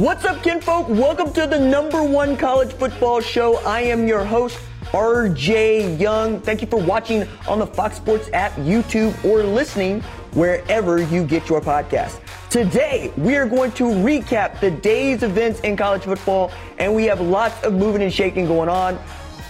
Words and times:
What's 0.00 0.24
up, 0.24 0.42
kinfolk? 0.42 0.88
Welcome 0.88 1.30
to 1.34 1.46
the 1.46 1.58
number 1.58 2.02
one 2.02 2.34
college 2.34 2.72
football 2.72 3.20
show. 3.20 3.56
I 3.66 3.82
am 3.82 4.08
your 4.08 4.24
host, 4.24 4.58
RJ 4.92 6.00
Young. 6.00 6.40
Thank 6.40 6.62
you 6.62 6.66
for 6.68 6.80
watching 6.80 7.28
on 7.46 7.58
the 7.58 7.66
Fox 7.66 7.98
Sports 7.98 8.30
app, 8.32 8.52
YouTube, 8.52 9.22
or 9.22 9.42
listening 9.42 10.00
wherever 10.32 11.02
you 11.02 11.26
get 11.26 11.50
your 11.50 11.60
podcast. 11.60 12.18
Today, 12.48 13.12
we 13.18 13.36
are 13.36 13.44
going 13.46 13.72
to 13.72 13.84
recap 13.84 14.58
the 14.58 14.70
day's 14.70 15.22
events 15.22 15.60
in 15.60 15.76
college 15.76 16.04
football, 16.04 16.50
and 16.78 16.94
we 16.94 17.04
have 17.04 17.20
lots 17.20 17.62
of 17.62 17.74
moving 17.74 18.00
and 18.00 18.10
shaking 18.10 18.46
going 18.46 18.70
on. 18.70 18.98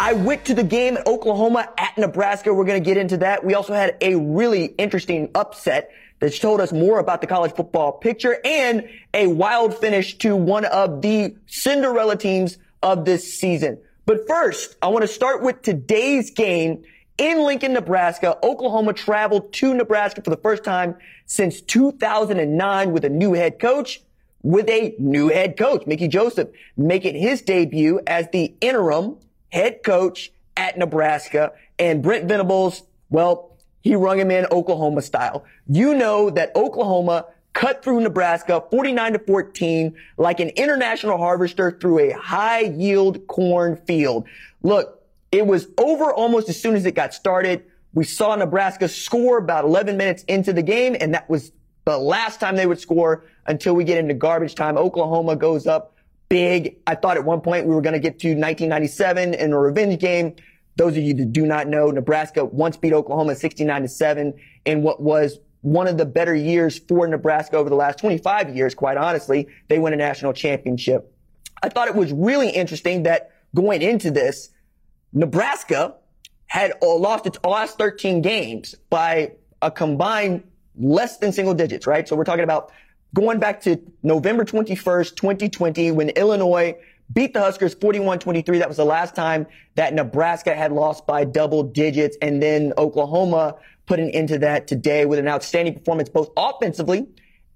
I 0.00 0.14
went 0.14 0.44
to 0.46 0.54
the 0.54 0.64
game 0.64 0.96
at 0.96 1.06
Oklahoma 1.06 1.68
at 1.78 1.96
Nebraska. 1.96 2.52
We're 2.52 2.64
going 2.64 2.82
to 2.82 2.84
get 2.84 2.96
into 2.96 3.18
that. 3.18 3.44
We 3.44 3.54
also 3.54 3.72
had 3.72 3.96
a 4.00 4.16
really 4.16 4.64
interesting 4.64 5.30
upset 5.36 5.92
that's 6.20 6.38
told 6.38 6.60
us 6.60 6.72
more 6.72 6.98
about 6.98 7.20
the 7.20 7.26
college 7.26 7.52
football 7.52 7.92
picture 7.92 8.38
and 8.44 8.88
a 9.12 9.26
wild 9.26 9.76
finish 9.76 10.16
to 10.18 10.36
one 10.36 10.66
of 10.66 11.02
the 11.02 11.34
Cinderella 11.46 12.16
teams 12.16 12.58
of 12.82 13.04
this 13.04 13.38
season. 13.38 13.78
But 14.06 14.26
first, 14.26 14.76
I 14.82 14.88
want 14.88 15.02
to 15.02 15.08
start 15.08 15.42
with 15.42 15.62
today's 15.62 16.30
game 16.30 16.82
in 17.18 17.44
Lincoln, 17.44 17.72
Nebraska. 17.72 18.38
Oklahoma 18.42 18.92
traveled 18.92 19.52
to 19.54 19.74
Nebraska 19.74 20.22
for 20.22 20.30
the 20.30 20.36
first 20.36 20.64
time 20.64 20.96
since 21.26 21.60
2009 21.60 22.92
with 22.92 23.04
a 23.04 23.10
new 23.10 23.34
head 23.34 23.58
coach, 23.58 24.02
with 24.42 24.68
a 24.68 24.94
new 24.98 25.28
head 25.28 25.56
coach, 25.56 25.86
Mickey 25.86 26.08
Joseph, 26.08 26.48
making 26.76 27.14
his 27.14 27.42
debut 27.42 28.00
as 28.06 28.28
the 28.32 28.54
interim 28.60 29.16
head 29.52 29.82
coach 29.82 30.32
at 30.56 30.76
Nebraska. 30.78 31.52
And 31.78 32.02
Brent 32.02 32.26
Venables, 32.26 32.82
well, 33.10 33.49
he 33.82 33.94
rung 33.94 34.18
him 34.18 34.30
in 34.30 34.46
Oklahoma 34.50 35.02
style. 35.02 35.44
You 35.66 35.94
know 35.94 36.30
that 36.30 36.54
Oklahoma 36.54 37.26
cut 37.52 37.82
through 37.82 38.00
Nebraska 38.00 38.62
49 38.70 39.14
to 39.14 39.18
14 39.20 39.96
like 40.16 40.40
an 40.40 40.50
international 40.50 41.18
harvester 41.18 41.70
through 41.70 41.98
a 41.98 42.10
high 42.12 42.60
yield 42.60 43.26
corn 43.26 43.76
field. 43.76 44.26
Look, 44.62 45.02
it 45.32 45.46
was 45.46 45.68
over 45.78 46.12
almost 46.12 46.48
as 46.48 46.60
soon 46.60 46.76
as 46.76 46.86
it 46.86 46.94
got 46.94 47.14
started. 47.14 47.64
We 47.92 48.04
saw 48.04 48.34
Nebraska 48.36 48.88
score 48.88 49.38
about 49.38 49.64
11 49.64 49.96
minutes 49.96 50.22
into 50.24 50.52
the 50.52 50.62
game, 50.62 50.96
and 51.00 51.14
that 51.14 51.28
was 51.28 51.52
the 51.84 51.98
last 51.98 52.38
time 52.38 52.56
they 52.56 52.66
would 52.66 52.80
score 52.80 53.24
until 53.46 53.74
we 53.74 53.84
get 53.84 53.98
into 53.98 54.14
garbage 54.14 54.54
time. 54.54 54.76
Oklahoma 54.76 55.34
goes 55.34 55.66
up 55.66 55.96
big. 56.28 56.76
I 56.86 56.94
thought 56.94 57.16
at 57.16 57.24
one 57.24 57.40
point 57.40 57.66
we 57.66 57.74
were 57.74 57.82
going 57.82 57.94
to 57.94 58.00
get 58.00 58.18
to 58.20 58.28
1997 58.28 59.34
in 59.34 59.52
a 59.52 59.58
revenge 59.58 59.98
game. 59.98 60.36
Those 60.76 60.96
of 60.96 61.02
you 61.02 61.14
that 61.14 61.32
do 61.32 61.46
not 61.46 61.68
know, 61.68 61.90
Nebraska 61.90 62.44
once 62.44 62.76
beat 62.76 62.92
Oklahoma 62.92 63.34
69 63.34 63.82
to 63.82 63.88
7 63.88 64.34
in 64.64 64.82
what 64.82 65.02
was 65.02 65.38
one 65.62 65.86
of 65.86 65.98
the 65.98 66.06
better 66.06 66.34
years 66.34 66.78
for 66.78 67.06
Nebraska 67.06 67.56
over 67.56 67.68
the 67.68 67.76
last 67.76 67.98
25 67.98 68.54
years, 68.56 68.74
quite 68.74 68.96
honestly. 68.96 69.46
They 69.68 69.78
win 69.78 69.92
a 69.92 69.96
national 69.96 70.32
championship. 70.32 71.14
I 71.62 71.68
thought 71.68 71.88
it 71.88 71.94
was 71.94 72.12
really 72.12 72.50
interesting 72.50 73.02
that 73.02 73.30
going 73.54 73.82
into 73.82 74.10
this, 74.10 74.50
Nebraska 75.12 75.96
had 76.46 76.72
uh, 76.82 76.96
lost 76.96 77.26
its 77.26 77.38
last 77.44 77.78
13 77.78 78.22
games 78.22 78.74
by 78.88 79.32
a 79.62 79.70
combined 79.70 80.42
less 80.78 81.18
than 81.18 81.32
single 81.32 81.54
digits, 81.54 81.86
right? 81.86 82.08
So 82.08 82.16
we're 82.16 82.24
talking 82.24 82.44
about 82.44 82.72
going 83.14 83.38
back 83.38 83.60
to 83.62 83.78
November 84.02 84.44
21st, 84.44 85.16
2020, 85.16 85.90
when 85.90 86.10
Illinois 86.10 86.76
beat 87.12 87.34
the 87.34 87.40
Huskers 87.40 87.74
41-23. 87.74 88.58
That 88.58 88.68
was 88.68 88.76
the 88.76 88.84
last 88.84 89.14
time 89.14 89.46
that 89.74 89.94
Nebraska 89.94 90.54
had 90.54 90.72
lost 90.72 91.06
by 91.06 91.24
double 91.24 91.62
digits. 91.62 92.16
And 92.22 92.42
then 92.42 92.72
Oklahoma 92.78 93.56
put 93.86 93.98
an 93.98 94.10
end 94.10 94.28
to 94.28 94.38
that 94.38 94.66
today 94.66 95.06
with 95.06 95.18
an 95.18 95.28
outstanding 95.28 95.74
performance, 95.74 96.08
both 96.08 96.30
offensively 96.36 97.06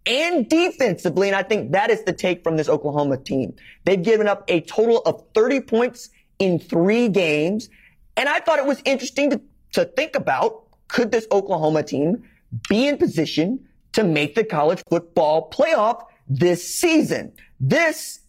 and 0.06 0.48
defensively. 0.48 1.28
And 1.28 1.36
I 1.36 1.42
think 1.42 1.72
that 1.72 1.90
is 1.90 2.02
the 2.04 2.12
take 2.12 2.42
from 2.42 2.56
this 2.56 2.68
Oklahoma 2.68 3.16
team. 3.16 3.54
They've 3.84 4.02
given 4.02 4.26
up 4.26 4.44
a 4.48 4.60
total 4.60 4.98
of 5.00 5.22
30 5.34 5.60
points 5.60 6.10
in 6.38 6.58
three 6.58 7.08
games. 7.08 7.68
And 8.16 8.28
I 8.28 8.40
thought 8.40 8.58
it 8.58 8.66
was 8.66 8.82
interesting 8.84 9.30
to, 9.30 9.40
to 9.72 9.84
think 9.84 10.14
about, 10.14 10.64
could 10.88 11.10
this 11.10 11.26
Oklahoma 11.32 11.82
team 11.82 12.24
be 12.68 12.86
in 12.86 12.98
position 12.98 13.66
to 13.92 14.04
make 14.04 14.34
the 14.34 14.44
college 14.44 14.82
football 14.88 15.50
playoff 15.50 16.04
this 16.28 16.68
season? 16.68 17.32
This 17.60 18.20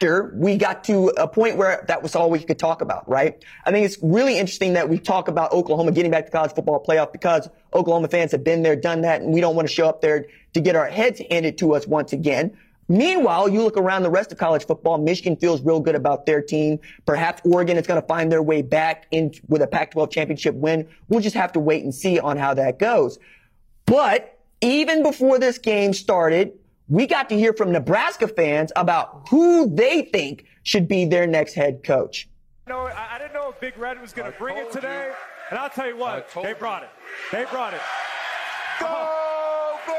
after 0.00 0.32
we 0.34 0.56
got 0.56 0.82
to 0.84 1.08
a 1.18 1.28
point 1.28 1.58
where 1.58 1.84
that 1.88 2.02
was 2.02 2.16
all 2.16 2.30
we 2.30 2.42
could 2.42 2.58
talk 2.58 2.80
about, 2.80 3.06
right? 3.06 3.44
I 3.66 3.70
think 3.70 3.84
it's 3.84 3.98
really 4.00 4.38
interesting 4.38 4.72
that 4.72 4.88
we 4.88 4.98
talk 4.98 5.28
about 5.28 5.52
Oklahoma 5.52 5.92
getting 5.92 6.10
back 6.10 6.24
to 6.24 6.32
college 6.32 6.54
football 6.54 6.82
playoff 6.82 7.12
because 7.12 7.50
Oklahoma 7.74 8.08
fans 8.08 8.32
have 8.32 8.42
been 8.42 8.62
there, 8.62 8.76
done 8.76 9.02
that, 9.02 9.20
and 9.20 9.30
we 9.30 9.42
don't 9.42 9.54
want 9.54 9.68
to 9.68 9.74
show 9.74 9.86
up 9.86 10.00
there 10.00 10.24
to 10.54 10.60
get 10.62 10.74
our 10.74 10.86
heads 10.86 11.20
handed 11.30 11.58
to 11.58 11.74
us 11.74 11.86
once 11.86 12.14
again. 12.14 12.56
Meanwhile, 12.88 13.50
you 13.50 13.62
look 13.62 13.76
around 13.76 14.02
the 14.02 14.10
rest 14.10 14.32
of 14.32 14.38
college 14.38 14.64
football, 14.66 14.96
Michigan 14.96 15.36
feels 15.36 15.60
real 15.60 15.80
good 15.80 15.94
about 15.94 16.24
their 16.24 16.40
team. 16.40 16.78
Perhaps 17.04 17.42
Oregon 17.44 17.76
is 17.76 17.86
going 17.86 18.00
to 18.00 18.06
find 18.06 18.32
their 18.32 18.42
way 18.42 18.62
back 18.62 19.06
in 19.10 19.34
with 19.48 19.60
a 19.60 19.66
Pac-12 19.66 20.10
championship 20.10 20.54
win. 20.54 20.88
We'll 21.10 21.20
just 21.20 21.36
have 21.36 21.52
to 21.52 21.60
wait 21.60 21.84
and 21.84 21.94
see 21.94 22.18
on 22.18 22.38
how 22.38 22.54
that 22.54 22.78
goes. 22.78 23.18
But 23.84 24.38
even 24.62 25.02
before 25.02 25.38
this 25.38 25.58
game 25.58 25.92
started, 25.92 26.54
we 26.90 27.06
got 27.06 27.28
to 27.28 27.36
hear 27.36 27.52
from 27.54 27.70
Nebraska 27.70 28.26
fans 28.28 28.72
about 28.74 29.28
who 29.30 29.72
they 29.74 30.02
think 30.02 30.44
should 30.64 30.88
be 30.88 31.06
their 31.06 31.26
next 31.26 31.54
head 31.54 31.82
coach. 31.84 32.28
No, 32.66 32.80
I 32.80 33.16
didn't 33.18 33.32
know 33.32 33.50
if 33.50 33.60
Big 33.60 33.78
Red 33.78 34.00
was 34.00 34.12
going 34.12 34.30
to 34.30 34.36
bring 34.36 34.58
it 34.58 34.70
today, 34.72 35.06
you. 35.06 35.14
and 35.50 35.58
I'll 35.58 35.70
tell 35.70 35.86
you 35.86 35.96
what, 35.96 36.28
they 36.42 36.52
brought 36.52 36.82
it. 36.82 36.90
They 37.30 37.44
brought 37.44 37.74
it. 37.74 37.80
Go, 38.80 39.78
Big 39.86 39.94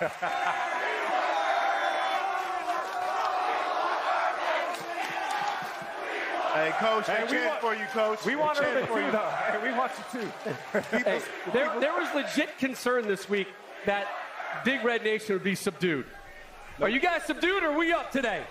Red! 0.00 0.76
Hey, 6.52 6.72
coach, 6.78 7.06
hey, 7.06 7.24
we 7.30 7.46
want, 7.46 7.60
for 7.60 7.74
you, 7.76 7.84
coach. 7.92 8.24
We 8.24 8.34
want 8.34 8.58
her 8.58 8.80
to 8.80 8.86
for 8.86 9.00
you. 9.00 9.12
Though. 9.12 9.18
Hey, 9.18 9.70
we 9.70 9.78
want 9.78 9.92
you 10.12 10.20
too. 10.20 10.80
hey, 10.98 11.20
there, 11.52 11.72
there 11.78 11.92
was 11.92 12.12
legit 12.12 12.58
concern 12.58 13.06
this 13.06 13.28
week 13.28 13.46
that 13.86 14.08
Big 14.64 14.84
Red 14.84 15.04
Nation 15.04 15.34
would 15.34 15.44
be 15.44 15.54
subdued. 15.54 16.06
Are 16.80 16.88
you 16.88 16.98
guys 16.98 17.22
subdued 17.24 17.62
or 17.62 17.68
are 17.68 17.78
we 17.78 17.92
up 17.92 18.10
today? 18.10 18.42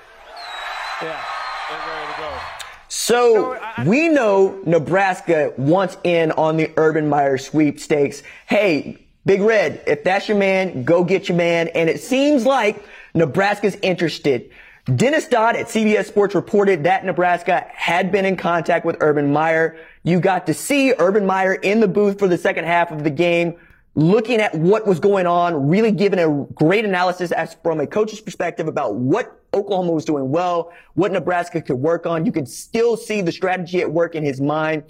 Yeah. 1.02 1.22
They're 1.70 1.80
ready 1.80 2.14
to 2.14 2.20
go. 2.20 2.40
So 2.88 3.60
we 3.86 4.08
know 4.08 4.62
Nebraska 4.66 5.54
wants 5.58 5.98
in 6.04 6.32
on 6.32 6.56
the 6.56 6.72
Urban 6.78 7.10
Meyer 7.10 7.38
sweepstakes. 7.38 8.24
Hey, 8.48 9.06
Big 9.26 9.42
Red, 9.42 9.84
if 9.86 10.04
that's 10.04 10.28
your 10.28 10.38
man, 10.38 10.84
go 10.84 11.04
get 11.04 11.28
your 11.28 11.38
man. 11.38 11.68
And 11.70 11.90
it 11.90 12.02
seems 12.02 12.46
like 12.46 12.84
Nebraska's 13.14 13.76
interested. 13.82 14.52
Dennis 14.96 15.28
Dodd 15.28 15.56
at 15.56 15.68
CBS 15.68 16.06
Sports 16.06 16.34
reported 16.34 16.86
that 16.86 17.06
Nebraska 17.06 17.68
had 17.74 18.12
been 18.12 18.26
in 18.26 18.36
contact 18.36 18.86
with 18.86 18.98
Urban 19.02 19.32
Meyer. 19.32 19.78
You 20.04 20.20
got 20.20 20.48
to 20.48 20.54
see 20.54 20.94
Urban 20.98 21.26
Meyer 21.26 21.54
in 21.54 21.80
the 21.80 21.88
booth 21.88 22.18
for 22.18 22.28
the 22.28 22.38
second 22.38 22.66
half 22.66 22.92
of 22.92 23.04
the 23.04 23.10
game, 23.12 23.56
looking 23.94 24.40
at 24.40 24.56
what 24.56 24.88
was 24.88 25.00
going 25.00 25.28
on, 25.28 25.68
really 25.68 25.92
giving 25.92 26.18
a 26.18 26.48
great 26.54 26.86
analysis 26.86 27.32
as 27.32 27.56
from 27.62 27.80
a 27.80 27.86
coach's 27.86 28.22
perspective 28.22 28.68
about 28.68 28.96
what 28.96 29.40
Oklahoma 29.54 29.92
was 29.92 30.06
doing 30.06 30.32
well, 30.32 30.72
what 30.96 31.12
Nebraska 31.12 31.62
could 31.62 31.78
work 31.78 32.08
on. 32.08 32.26
You 32.26 32.32
can 32.32 32.48
still 32.48 32.98
see 32.98 33.22
the 33.22 33.32
strategy 33.32 33.82
at 33.82 33.92
work 33.92 34.16
in 34.16 34.24
his 34.24 34.42
mind. 34.42 34.84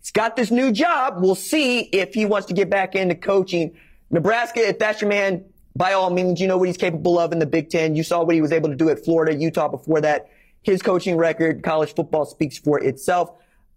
He's 0.00 0.10
got 0.10 0.36
this 0.36 0.50
new 0.50 0.72
job. 0.72 1.22
We'll 1.22 1.34
see 1.34 1.80
if 1.80 2.14
he 2.14 2.26
wants 2.26 2.48
to 2.48 2.54
get 2.54 2.70
back 2.70 2.96
into 2.96 3.14
coaching. 3.14 3.76
Nebraska, 4.10 4.68
if 4.68 4.78
that's 4.78 5.00
your 5.00 5.10
man, 5.10 5.44
by 5.76 5.92
all 5.92 6.10
means, 6.10 6.40
you 6.40 6.46
know 6.46 6.56
what 6.56 6.68
he's 6.68 6.76
capable 6.76 7.18
of 7.18 7.32
in 7.32 7.38
the 7.38 7.46
Big 7.46 7.68
Ten. 7.68 7.96
You 7.96 8.04
saw 8.04 8.22
what 8.22 8.34
he 8.34 8.40
was 8.40 8.52
able 8.52 8.68
to 8.68 8.76
do 8.76 8.90
at 8.90 9.04
Florida, 9.04 9.34
Utah 9.34 9.68
before 9.68 10.00
that. 10.02 10.28
his 10.62 10.80
coaching 10.82 11.16
record, 11.16 11.62
college 11.62 11.94
football 11.94 12.24
speaks 12.24 12.56
for 12.56 12.80
itself. 12.82 13.30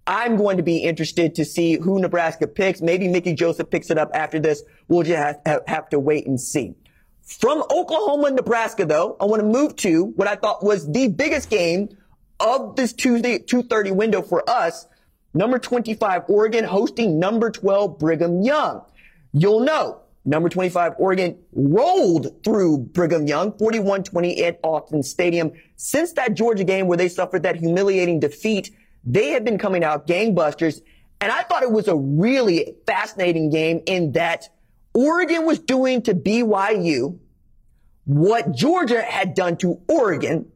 I'm 0.06 0.38
going 0.38 0.56
to 0.56 0.64
be 0.64 0.78
interested 0.78 1.36
to 1.36 1.44
see 1.44 1.74
who 1.74 2.00
Nebraska 2.00 2.48
picks. 2.48 2.82
Maybe 2.82 3.10
Mickey 3.10 3.34
Joseph 3.34 3.70
picks 3.70 3.90
it 3.90 3.98
up 3.98 4.10
after 4.14 4.40
this. 4.40 4.64
We'll 4.88 5.04
just 5.04 5.38
have, 5.46 5.90
to 5.90 6.00
wait 6.00 6.26
and 6.28 6.40
see. 6.40 6.76
From 7.24 7.62
Oklahoma, 7.70 8.32
Nebraska, 8.32 8.86
though, 8.86 9.18
I 9.20 9.26
want 9.26 9.42
to 9.42 9.48
move 9.48 9.76
to 9.78 10.06
what 10.06 10.30
I 10.30 10.36
thought 10.36 10.64
was 10.64 10.90
the 10.90 11.10
biggest 11.10 11.50
game 11.50 11.90
of 12.40 12.78
this 12.78 12.94
Tuesday 12.94 13.38
2:30 13.40 13.92
window 13.92 14.22
for 14.22 14.50
us. 14.50 14.88
Number 15.34 15.60
25 15.60 16.24
Oregon 16.30 16.64
hosting 16.64 17.20
number 17.20 17.52
12 17.52 18.00
Brigham 18.00 18.44
Young. 18.44 18.84
You'll 19.34 19.60
know 19.60 20.04
number 20.28 20.50
25 20.50 20.94
Oregon 21.00 21.40
rolled 21.54 22.44
through 22.44 22.78
Brigham 22.78 23.26
Young 23.26 23.54
41-20 23.54 24.42
at 24.42 24.62
Autzen 24.62 25.04
Stadium. 25.04 25.54
Since 25.76 26.14
that 26.14 26.36
Georgia 26.36 26.64
game 26.64 26.88
where 26.88 26.98
they 26.98 27.10
suffered 27.10 27.44
that 27.44 27.56
humiliating 27.56 28.20
defeat 28.20 28.72
they 29.08 29.30
have 29.30 29.46
been 29.46 29.58
coming 29.58 29.84
out 29.84 30.06
gangbusters. 30.06 30.82
And 31.22 31.32
I 31.32 31.44
thought 31.44 31.64
it 31.64 31.72
was 31.72 31.88
a 31.88 31.96
really 31.96 32.76
fascinating 32.86 33.50
game 33.50 33.82
in 33.86 34.12
that 34.12 34.50
Oregon 34.94 35.46
was 35.46 35.60
doing 35.60 36.02
to 36.04 36.14
BYU 36.14 37.18
what 38.04 38.52
Georgia 38.54 39.02
had 39.02 39.34
done 39.34 39.58
to 39.58 39.80
Oregon. 39.88 40.52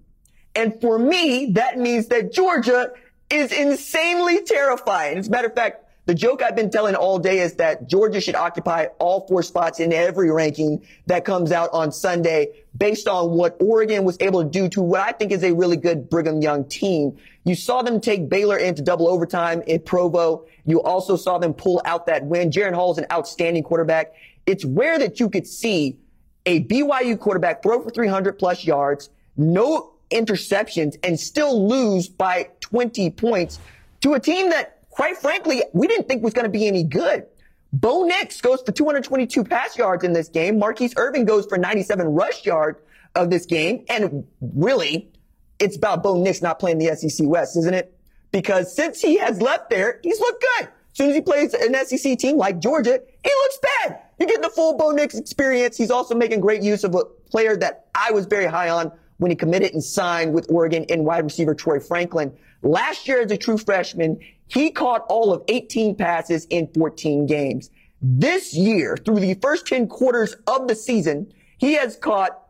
And 0.53 0.79
for 0.81 0.99
me, 0.99 1.51
that 1.53 1.79
means 1.79 2.07
that 2.07 2.33
Georgia 2.33 2.91
is 3.29 3.51
insanely 3.53 4.43
terrifying. 4.43 5.17
As 5.17 5.27
a 5.29 5.31
matter 5.31 5.47
of 5.47 5.55
fact, 5.55 5.80
the 6.11 6.15
joke 6.15 6.43
I've 6.43 6.57
been 6.57 6.69
telling 6.69 6.93
all 6.93 7.19
day 7.19 7.39
is 7.39 7.53
that 7.53 7.87
Georgia 7.87 8.19
should 8.19 8.35
occupy 8.35 8.87
all 8.99 9.25
four 9.27 9.41
spots 9.41 9.79
in 9.79 9.93
every 9.93 10.29
ranking 10.29 10.85
that 11.05 11.23
comes 11.23 11.53
out 11.53 11.69
on 11.71 11.93
Sunday 11.93 12.49
based 12.77 13.07
on 13.07 13.29
what 13.29 13.55
Oregon 13.61 14.03
was 14.03 14.17
able 14.19 14.43
to 14.43 14.49
do 14.49 14.67
to 14.67 14.81
what 14.81 14.99
I 14.99 15.13
think 15.13 15.31
is 15.31 15.41
a 15.41 15.53
really 15.53 15.77
good 15.77 16.09
Brigham 16.09 16.41
Young 16.41 16.65
team. 16.65 17.17
You 17.45 17.55
saw 17.55 17.81
them 17.81 18.01
take 18.01 18.27
Baylor 18.27 18.57
into 18.57 18.81
double 18.81 19.07
overtime 19.07 19.61
in 19.61 19.83
Provo. 19.83 20.45
You 20.65 20.81
also 20.81 21.15
saw 21.15 21.37
them 21.37 21.53
pull 21.53 21.81
out 21.85 22.07
that 22.07 22.25
win. 22.25 22.51
Jaren 22.51 22.73
Hall 22.73 22.91
is 22.91 22.97
an 22.97 23.05
outstanding 23.09 23.63
quarterback. 23.63 24.11
It's 24.45 24.65
rare 24.65 24.99
that 24.99 25.21
you 25.21 25.29
could 25.29 25.47
see 25.47 25.97
a 26.45 26.61
BYU 26.65 27.17
quarterback 27.17 27.63
throw 27.63 27.81
for 27.81 27.89
300 27.89 28.37
plus 28.37 28.65
yards, 28.65 29.09
no 29.37 29.93
interceptions, 30.09 30.97
and 31.05 31.17
still 31.17 31.69
lose 31.69 32.09
by 32.09 32.49
20 32.59 33.11
points 33.11 33.59
to 34.01 34.13
a 34.13 34.19
team 34.19 34.49
that 34.49 34.80
quite 35.01 35.17
frankly, 35.17 35.63
we 35.73 35.87
didn't 35.87 36.07
think 36.07 36.23
was 36.23 36.31
going 36.31 36.45
to 36.45 36.51
be 36.51 36.67
any 36.67 36.83
good. 36.83 37.25
Bo 37.73 38.03
Nix 38.03 38.39
goes 38.39 38.61
for 38.61 38.71
222 38.71 39.43
pass 39.43 39.75
yards 39.75 40.03
in 40.03 40.13
this 40.13 40.27
game. 40.27 40.59
Mar'Keise 40.59 40.93
Irving 40.95 41.25
goes 41.25 41.47
for 41.47 41.57
97 41.57 42.05
rush 42.05 42.45
yards 42.45 42.79
of 43.15 43.31
this 43.31 43.47
game. 43.47 43.83
And 43.89 44.27
really, 44.39 45.11
it's 45.57 45.75
about 45.75 46.03
Bo 46.03 46.21
Nix 46.21 46.43
not 46.43 46.59
playing 46.59 46.77
the 46.77 46.95
SEC 46.95 47.25
West, 47.27 47.57
isn't 47.57 47.73
it? 47.73 47.97
Because 48.31 48.75
since 48.75 49.01
he 49.01 49.17
has 49.17 49.41
left 49.41 49.71
there, 49.71 49.99
he's 50.03 50.19
looked 50.19 50.45
good. 50.57 50.67
As 50.67 50.97
soon 50.97 51.09
as 51.09 51.15
he 51.15 51.21
plays 51.21 51.55
an 51.55 51.73
SEC 51.83 52.19
team 52.19 52.37
like 52.37 52.59
Georgia, 52.59 53.01
he 53.23 53.31
looks 53.31 53.57
bad. 53.57 54.01
You're 54.19 54.27
getting 54.27 54.43
the 54.43 54.49
full 54.49 54.77
Bo 54.77 54.91
Nix 54.91 55.15
experience. 55.15 55.77
He's 55.77 55.89
also 55.89 56.13
making 56.13 56.41
great 56.41 56.61
use 56.61 56.83
of 56.83 56.93
a 56.93 57.05
player 57.31 57.57
that 57.57 57.87
I 57.95 58.11
was 58.11 58.27
very 58.27 58.45
high 58.45 58.69
on 58.69 58.91
when 59.21 59.29
he 59.29 59.35
committed 59.35 59.71
and 59.71 59.83
signed 59.83 60.33
with 60.33 60.49
Oregon 60.49 60.83
and 60.89 61.05
wide 61.05 61.23
receiver 61.23 61.53
Troy 61.53 61.79
Franklin. 61.79 62.35
Last 62.63 63.07
year 63.07 63.21
as 63.21 63.31
a 63.31 63.37
true 63.37 63.59
freshman, 63.59 64.19
he 64.47 64.71
caught 64.71 65.05
all 65.09 65.31
of 65.31 65.43
18 65.47 65.93
passes 65.93 66.45
in 66.45 66.67
14 66.73 67.27
games. 67.27 67.69
This 68.01 68.55
year, 68.55 68.97
through 68.97 69.19
the 69.19 69.35
first 69.35 69.67
10 69.67 69.89
quarters 69.89 70.35
of 70.47 70.67
the 70.67 70.73
season, 70.73 71.31
he 71.59 71.73
has 71.73 71.97
caught 71.97 72.47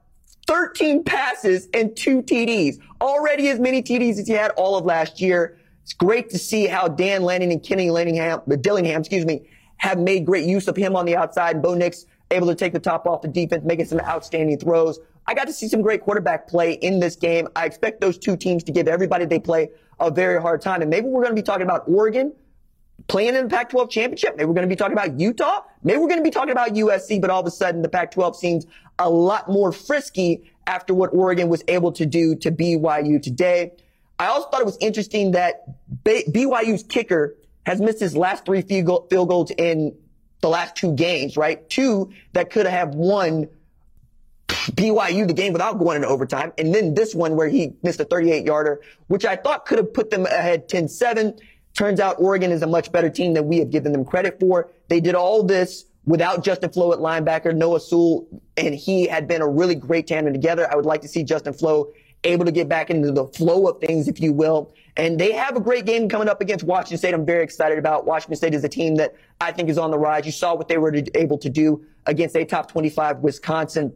13 0.47 1.03
passes 1.03 1.67
and 1.73 1.93
two 1.93 2.21
TDs. 2.21 2.77
Already 3.01 3.49
as 3.49 3.59
many 3.59 3.83
TDs 3.83 4.17
as 4.17 4.27
he 4.29 4.33
had 4.33 4.51
all 4.51 4.77
of 4.77 4.85
last 4.85 5.19
year. 5.19 5.59
It's 5.83 5.91
great 5.91 6.29
to 6.29 6.37
see 6.37 6.67
how 6.67 6.87
Dan 6.87 7.23
Lanning 7.23 7.51
and 7.51 7.61
Kenny 7.61 7.89
Lanningham, 7.89 8.61
Dillingham, 8.61 9.01
excuse 9.01 9.25
me, 9.25 9.45
have 9.75 9.99
made 9.99 10.25
great 10.25 10.45
use 10.45 10.69
of 10.69 10.77
him 10.77 10.95
on 10.95 11.05
the 11.05 11.17
outside. 11.17 11.61
Bo 11.61 11.73
Nix 11.73 12.05
able 12.31 12.47
to 12.47 12.55
take 12.55 12.73
the 12.73 12.79
top 12.79 13.05
off 13.05 13.21
the 13.21 13.27
defense, 13.27 13.63
making 13.63 13.85
some 13.85 13.99
outstanding 13.99 14.57
throws. 14.57 14.99
I 15.27 15.33
got 15.33 15.45
to 15.47 15.53
see 15.53 15.67
some 15.67 15.81
great 15.81 16.01
quarterback 16.01 16.47
play 16.47 16.73
in 16.73 16.99
this 16.99 17.15
game. 17.15 17.47
I 17.55 17.65
expect 17.65 18.01
those 18.01 18.17
two 18.17 18.35
teams 18.35 18.63
to 18.63 18.71
give 18.71 18.87
everybody 18.87 19.25
they 19.25 19.39
play 19.39 19.69
a 19.99 20.09
very 20.09 20.41
hard 20.41 20.61
time. 20.61 20.81
And 20.81 20.89
maybe 20.89 21.07
we're 21.07 21.21
going 21.21 21.35
to 21.35 21.41
be 21.41 21.45
talking 21.45 21.65
about 21.65 21.83
Oregon 21.87 22.33
playing 23.07 23.35
in 23.35 23.43
the 23.43 23.49
Pac-12 23.49 23.89
championship. 23.89 24.35
Maybe 24.37 24.45
we're 24.45 24.53
going 24.53 24.67
to 24.67 24.73
be 24.73 24.75
talking 24.75 24.93
about 24.93 25.19
Utah. 25.19 25.61
Maybe 25.83 25.99
we're 25.99 26.07
going 26.07 26.19
to 26.19 26.23
be 26.23 26.31
talking 26.31 26.51
about 26.51 26.69
USC, 26.69 27.21
but 27.21 27.29
all 27.29 27.41
of 27.41 27.47
a 27.47 27.51
sudden 27.51 27.81
the 27.81 27.89
Pac-12 27.89 28.35
seems 28.35 28.65
a 28.97 29.09
lot 29.09 29.49
more 29.49 29.71
frisky 29.71 30.51
after 30.67 30.93
what 30.93 31.13
Oregon 31.13 31.49
was 31.49 31.63
able 31.67 31.91
to 31.93 32.05
do 32.05 32.35
to 32.35 32.51
BYU 32.51 33.21
today. 33.21 33.73
I 34.19 34.27
also 34.27 34.49
thought 34.49 34.61
it 34.61 34.65
was 34.65 34.77
interesting 34.79 35.31
that 35.31 35.65
BYU's 36.03 36.83
kicker 36.83 37.35
has 37.65 37.81
missed 37.81 37.99
his 37.99 38.15
last 38.15 38.45
three 38.45 38.61
field 38.61 39.09
goals 39.09 39.51
in 39.57 39.95
the 40.41 40.49
last 40.49 40.75
two 40.75 40.93
games, 40.93 41.37
right? 41.37 41.67
Two 41.69 42.11
that 42.33 42.49
could 42.49 42.65
have 42.65 42.95
won 42.95 43.47
BYU 44.47 45.27
the 45.27 45.33
game 45.33 45.53
without 45.53 45.79
going 45.79 45.97
into 45.97 46.07
overtime. 46.07 46.51
And 46.57 46.73
then 46.73 46.93
this 46.93 47.15
one 47.15 47.35
where 47.35 47.47
he 47.47 47.73
missed 47.83 47.99
a 47.99 48.05
38 48.05 48.45
yarder, 48.45 48.81
which 49.07 49.25
I 49.25 49.35
thought 49.35 49.65
could 49.65 49.77
have 49.77 49.93
put 49.93 50.09
them 50.09 50.25
ahead 50.25 50.67
10-7. 50.67 51.39
Turns 51.73 51.99
out 51.99 52.17
Oregon 52.19 52.51
is 52.51 52.61
a 52.61 52.67
much 52.67 52.91
better 52.91 53.09
team 53.09 53.33
than 53.33 53.47
we 53.47 53.59
have 53.59 53.69
given 53.69 53.91
them 53.91 54.03
credit 54.03 54.39
for. 54.39 54.69
They 54.89 54.99
did 54.99 55.15
all 55.15 55.43
this 55.43 55.85
without 56.05 56.43
Justin 56.43 56.71
Flowe 56.71 56.91
at 56.91 56.99
linebacker, 56.99 57.55
Noah 57.55 57.79
Sewell, 57.79 58.27
and 58.57 58.75
he 58.75 59.07
had 59.07 59.27
been 59.27 59.41
a 59.41 59.47
really 59.47 59.75
great 59.75 60.07
tandem 60.07 60.33
together. 60.33 60.69
I 60.69 60.75
would 60.75 60.85
like 60.85 61.01
to 61.01 61.07
see 61.07 61.23
Justin 61.23 61.53
Flowe 61.53 61.93
able 62.23 62.45
to 62.45 62.51
get 62.51 62.69
back 62.69 62.89
into 62.89 63.11
the 63.11 63.25
flow 63.25 63.67
of 63.67 63.79
things, 63.81 64.07
if 64.07 64.21
you 64.21 64.33
will. 64.33 64.73
And 64.97 65.19
they 65.19 65.31
have 65.31 65.55
a 65.55 65.59
great 65.59 65.85
game 65.85 66.09
coming 66.09 66.27
up 66.27 66.41
against 66.41 66.63
Washington 66.63 66.97
State. 66.97 67.13
I'm 67.13 67.25
very 67.25 67.43
excited 67.43 67.79
about. 67.79 68.05
Washington 68.05 68.35
State 68.35 68.53
is 68.53 68.63
a 68.63 68.69
team 68.69 68.95
that 68.95 69.15
I 69.39 69.51
think 69.51 69.69
is 69.69 69.77
on 69.77 69.91
the 69.91 69.97
rise. 69.97 70.25
You 70.25 70.31
saw 70.31 70.53
what 70.53 70.67
they 70.67 70.77
were 70.77 70.93
able 71.15 71.37
to 71.39 71.49
do 71.49 71.83
against 72.05 72.35
a 72.35 72.45
top 72.45 72.71
25 72.71 73.19
Wisconsin 73.19 73.93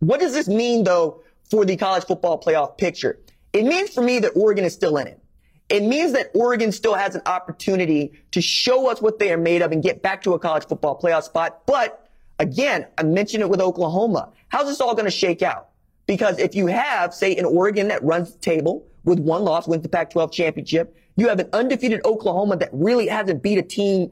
what 0.00 0.18
does 0.20 0.32
this 0.32 0.48
mean 0.48 0.84
though 0.84 1.22
for 1.50 1.64
the 1.64 1.76
college 1.76 2.04
football 2.04 2.40
playoff 2.40 2.76
picture? 2.76 3.20
It 3.52 3.64
means 3.64 3.90
for 3.90 4.02
me 4.02 4.18
that 4.20 4.32
Oregon 4.34 4.64
is 4.64 4.72
still 4.72 4.96
in 4.96 5.06
it. 5.06 5.20
It 5.68 5.84
means 5.84 6.12
that 6.12 6.30
Oregon 6.34 6.72
still 6.72 6.94
has 6.94 7.14
an 7.14 7.22
opportunity 7.26 8.12
to 8.32 8.40
show 8.40 8.90
us 8.90 9.00
what 9.00 9.18
they 9.18 9.32
are 9.32 9.38
made 9.38 9.62
of 9.62 9.70
and 9.70 9.82
get 9.82 10.02
back 10.02 10.22
to 10.22 10.32
a 10.34 10.38
college 10.38 10.66
football 10.66 10.98
playoff 10.98 11.22
spot. 11.22 11.64
But 11.66 12.08
again, 12.38 12.86
I 12.98 13.04
mentioned 13.04 13.42
it 13.42 13.50
with 13.50 13.60
Oklahoma. 13.60 14.32
How's 14.48 14.66
this 14.66 14.80
all 14.80 14.94
going 14.94 15.04
to 15.04 15.12
shake 15.12 15.42
out? 15.42 15.68
Because 16.10 16.40
if 16.40 16.56
you 16.56 16.66
have, 16.66 17.14
say, 17.14 17.36
an 17.36 17.44
Oregon 17.44 17.86
that 17.86 18.02
runs 18.02 18.32
the 18.32 18.38
table 18.40 18.84
with 19.04 19.20
one 19.20 19.44
loss, 19.44 19.68
wins 19.68 19.84
the 19.84 19.88
Pac-12 19.88 20.32
championship, 20.32 20.96
you 21.14 21.28
have 21.28 21.38
an 21.38 21.48
undefeated 21.52 22.00
Oklahoma 22.04 22.56
that 22.56 22.68
really 22.72 23.06
hasn't 23.06 23.44
beat 23.44 23.58
a 23.58 23.62
team 23.62 24.10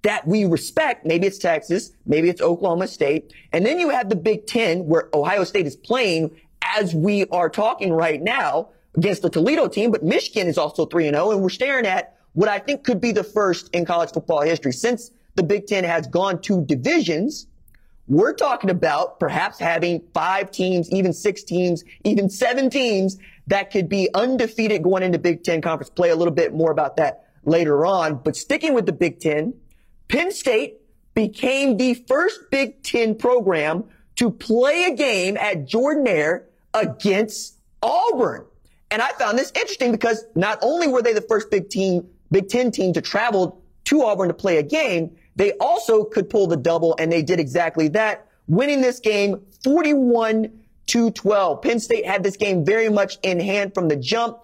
that 0.00 0.26
we 0.26 0.46
respect. 0.46 1.04
Maybe 1.04 1.26
it's 1.26 1.36
Texas, 1.36 1.90
maybe 2.06 2.30
it's 2.30 2.40
Oklahoma 2.40 2.88
State. 2.88 3.34
And 3.52 3.66
then 3.66 3.78
you 3.78 3.90
have 3.90 4.08
the 4.08 4.16
Big 4.16 4.46
Ten 4.46 4.86
where 4.86 5.10
Ohio 5.12 5.44
State 5.44 5.66
is 5.66 5.76
playing 5.76 6.34
as 6.78 6.94
we 6.94 7.26
are 7.26 7.50
talking 7.50 7.92
right 7.92 8.22
now 8.22 8.70
against 8.96 9.20
the 9.20 9.28
Toledo 9.28 9.68
team, 9.68 9.90
but 9.90 10.02
Michigan 10.02 10.46
is 10.46 10.56
also 10.56 10.86
3 10.86 11.10
0, 11.10 11.32
and 11.32 11.42
we're 11.42 11.50
staring 11.50 11.84
at 11.84 12.16
what 12.32 12.48
I 12.48 12.58
think 12.58 12.82
could 12.82 12.98
be 12.98 13.12
the 13.12 13.22
first 13.22 13.68
in 13.74 13.84
college 13.84 14.10
football 14.10 14.40
history. 14.40 14.72
Since 14.72 15.10
the 15.34 15.42
Big 15.42 15.66
Ten 15.66 15.84
has 15.84 16.06
gone 16.06 16.40
to 16.42 16.64
divisions, 16.64 17.46
we're 18.08 18.34
talking 18.34 18.70
about 18.70 19.18
perhaps 19.18 19.58
having 19.58 20.02
five 20.14 20.50
teams, 20.50 20.90
even 20.92 21.12
six 21.12 21.42
teams, 21.42 21.84
even 22.04 22.30
seven 22.30 22.70
teams 22.70 23.18
that 23.48 23.70
could 23.70 23.88
be 23.88 24.08
undefeated 24.14 24.82
going 24.82 25.02
into 25.02 25.18
Big 25.18 25.42
Ten 25.42 25.60
conference 25.60 25.90
play. 25.90 26.10
A 26.10 26.16
little 26.16 26.34
bit 26.34 26.54
more 26.54 26.70
about 26.70 26.96
that 26.96 27.28
later 27.44 27.84
on. 27.84 28.16
But 28.16 28.36
sticking 28.36 28.74
with 28.74 28.86
the 28.86 28.92
Big 28.92 29.20
Ten, 29.20 29.54
Penn 30.08 30.30
State 30.32 30.80
became 31.14 31.76
the 31.76 31.94
first 31.94 32.38
Big 32.50 32.82
Ten 32.82 33.16
program 33.16 33.84
to 34.16 34.30
play 34.30 34.84
a 34.84 34.94
game 34.94 35.36
at 35.36 35.66
Jordan-Hare 35.66 36.46
against 36.74 37.58
Auburn. 37.82 38.46
And 38.90 39.02
I 39.02 39.08
found 39.12 39.38
this 39.38 39.50
interesting 39.54 39.92
because 39.92 40.24
not 40.34 40.58
only 40.62 40.88
were 40.88 41.02
they 41.02 41.12
the 41.12 41.20
first 41.20 41.50
Big 41.50 41.70
Team, 41.70 42.08
Big 42.30 42.48
Ten 42.48 42.70
team 42.70 42.92
to 42.92 43.00
travel 43.00 43.62
to 43.84 44.04
Auburn 44.04 44.28
to 44.28 44.34
play 44.34 44.58
a 44.58 44.62
game, 44.62 45.16
they 45.36 45.52
also 45.52 46.04
could 46.04 46.28
pull 46.28 46.46
the 46.46 46.56
double 46.56 46.96
and 46.98 47.12
they 47.12 47.22
did 47.22 47.38
exactly 47.38 47.88
that, 47.88 48.26
winning 48.48 48.80
this 48.80 48.98
game 49.00 49.42
41 49.62 50.64
to 50.86 51.10
12. 51.10 51.62
Penn 51.62 51.80
State 51.80 52.06
had 52.06 52.22
this 52.22 52.36
game 52.36 52.64
very 52.64 52.88
much 52.88 53.18
in 53.22 53.38
hand 53.40 53.74
from 53.74 53.88
the 53.88 53.96
jump. 53.96 54.38